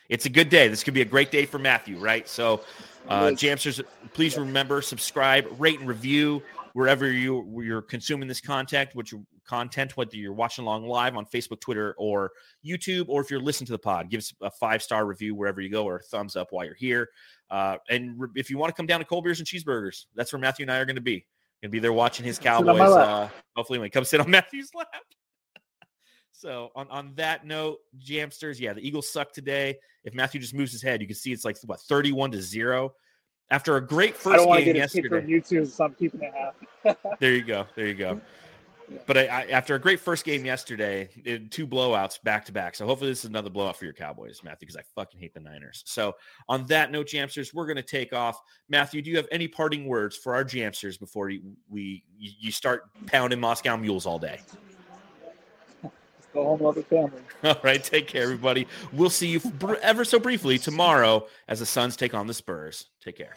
It's 0.08 0.26
a 0.26 0.30
good 0.30 0.48
day. 0.48 0.68
This 0.68 0.82
could 0.84 0.94
be 0.94 1.00
a 1.02 1.06
great 1.06 1.30
day 1.30 1.46
for 1.46 1.58
Matthew, 1.58 1.98
right? 1.98 2.28
So, 2.28 2.62
uh, 3.08 3.28
Jamsters, 3.28 3.82
please 4.12 4.36
remember 4.36 4.82
subscribe, 4.82 5.46
rate, 5.58 5.78
and 5.80 5.88
review 5.88 6.42
wherever 6.74 7.10
you 7.10 7.62
you're 7.62 7.82
consuming 7.82 8.28
this 8.28 8.40
content, 8.40 8.90
which 8.94 9.14
content, 9.46 9.96
whether 9.96 10.16
you're 10.16 10.32
watching 10.32 10.64
along 10.64 10.86
live 10.86 11.16
on 11.16 11.26
Facebook, 11.26 11.60
Twitter, 11.60 11.94
or 11.98 12.32
YouTube, 12.64 13.06
or 13.08 13.20
if 13.20 13.30
you're 13.30 13.40
listening 13.40 13.66
to 13.66 13.72
the 13.72 13.78
pod, 13.78 14.10
give 14.10 14.18
us 14.18 14.32
a 14.42 14.50
five 14.50 14.82
star 14.82 15.06
review 15.06 15.34
wherever 15.34 15.60
you 15.60 15.68
go, 15.70 15.84
or 15.84 15.96
a 15.96 16.02
thumbs 16.02 16.36
up 16.36 16.48
while 16.50 16.64
you're 16.64 16.74
here. 16.74 17.08
Uh, 17.50 17.76
and 17.90 18.18
re- 18.18 18.28
if 18.34 18.50
you 18.50 18.58
want 18.58 18.70
to 18.70 18.76
come 18.76 18.86
down 18.86 19.00
to 19.00 19.06
Cold 19.06 19.24
Beers 19.24 19.38
and 19.38 19.46
Cheeseburgers, 19.46 20.06
that's 20.14 20.32
where 20.32 20.40
Matthew 20.40 20.64
and 20.64 20.70
I 20.70 20.78
are 20.78 20.84
going 20.84 20.96
to 20.96 21.02
be. 21.02 21.26
Gonna 21.62 21.70
be 21.70 21.78
there 21.78 21.92
watching 21.92 22.26
his 22.26 22.38
Cowboys. 22.40 22.80
Uh, 22.80 23.28
hopefully, 23.54 23.78
when 23.78 23.86
he 23.86 23.90
comes 23.90 24.08
sit 24.10 24.20
on 24.20 24.30
Matthew's 24.30 24.70
lap. 24.74 24.88
so 26.32 26.70
on 26.74 26.88
on 26.90 27.12
that 27.16 27.46
note, 27.46 27.78
Jamsters, 27.98 28.58
yeah, 28.58 28.72
the 28.72 28.86
Eagles 28.86 29.10
suck 29.10 29.32
today. 29.32 29.76
If 30.04 30.14
Matthew 30.14 30.40
just 30.40 30.54
moves 30.54 30.72
his 30.72 30.82
head, 30.82 31.00
you 31.00 31.06
can 31.06 31.16
see 31.16 31.32
it's 31.32 31.44
like 31.44 31.56
what 31.64 31.80
thirty-one 31.80 32.32
to 32.32 32.42
zero. 32.42 32.94
After 33.50 33.76
a 33.76 33.86
great 33.86 34.14
I 34.14 34.18
first 34.18 34.36
don't 34.44 34.56
game 34.56 34.64
get 34.64 34.76
yesterday, 34.76 35.20
YouTube, 35.20 35.68
so 35.68 35.84
I'm 35.84 35.94
keeping 35.94 36.22
it 36.22 36.32
half. 36.84 36.96
there 37.20 37.34
you 37.34 37.44
go. 37.44 37.66
There 37.76 37.86
you 37.86 37.94
go. 37.94 38.20
But 39.06 39.16
I, 39.16 39.26
I, 39.26 39.42
after 39.50 39.74
a 39.74 39.78
great 39.78 40.00
first 40.00 40.24
game 40.24 40.44
yesterday, 40.44 41.08
it, 41.24 41.50
two 41.50 41.66
blowouts 41.66 42.22
back 42.22 42.44
to 42.46 42.52
back. 42.52 42.74
So 42.74 42.86
hopefully 42.86 43.10
this 43.10 43.20
is 43.20 43.24
another 43.26 43.50
blowout 43.50 43.76
for 43.76 43.84
your 43.84 43.94
Cowboys, 43.94 44.40
Matthew, 44.44 44.66
because 44.66 44.76
I 44.76 44.82
fucking 44.94 45.20
hate 45.20 45.34
the 45.34 45.40
Niners. 45.40 45.82
So 45.86 46.14
on 46.48 46.66
that 46.66 46.90
note, 46.90 47.08
Jamsters, 47.08 47.54
we're 47.54 47.66
going 47.66 47.76
to 47.76 47.82
take 47.82 48.12
off. 48.12 48.40
Matthew, 48.68 49.02
do 49.02 49.10
you 49.10 49.16
have 49.16 49.28
any 49.32 49.48
parting 49.48 49.86
words 49.86 50.16
for 50.16 50.34
our 50.34 50.44
Jamsters 50.44 50.98
before 50.98 51.30
you, 51.30 51.42
we 51.68 52.04
you 52.18 52.52
start 52.52 52.84
pounding 53.06 53.40
Moscow 53.40 53.76
mules 53.76 54.06
all 54.06 54.18
day? 54.18 54.40
Go 56.32 56.44
home, 56.44 56.62
love 56.62 56.76
the 56.76 56.82
family. 56.82 57.20
All 57.44 57.56
right, 57.62 57.82
take 57.82 58.06
care, 58.06 58.22
everybody. 58.22 58.66
We'll 58.92 59.10
see 59.10 59.28
you 59.28 59.40
br- 59.40 59.74
ever 59.82 60.02
so 60.02 60.18
briefly 60.18 60.56
tomorrow 60.58 61.26
as 61.46 61.58
the 61.58 61.66
Suns 61.66 61.94
take 61.94 62.14
on 62.14 62.26
the 62.26 62.32
Spurs. 62.32 62.86
Take 63.02 63.18
care. 63.18 63.36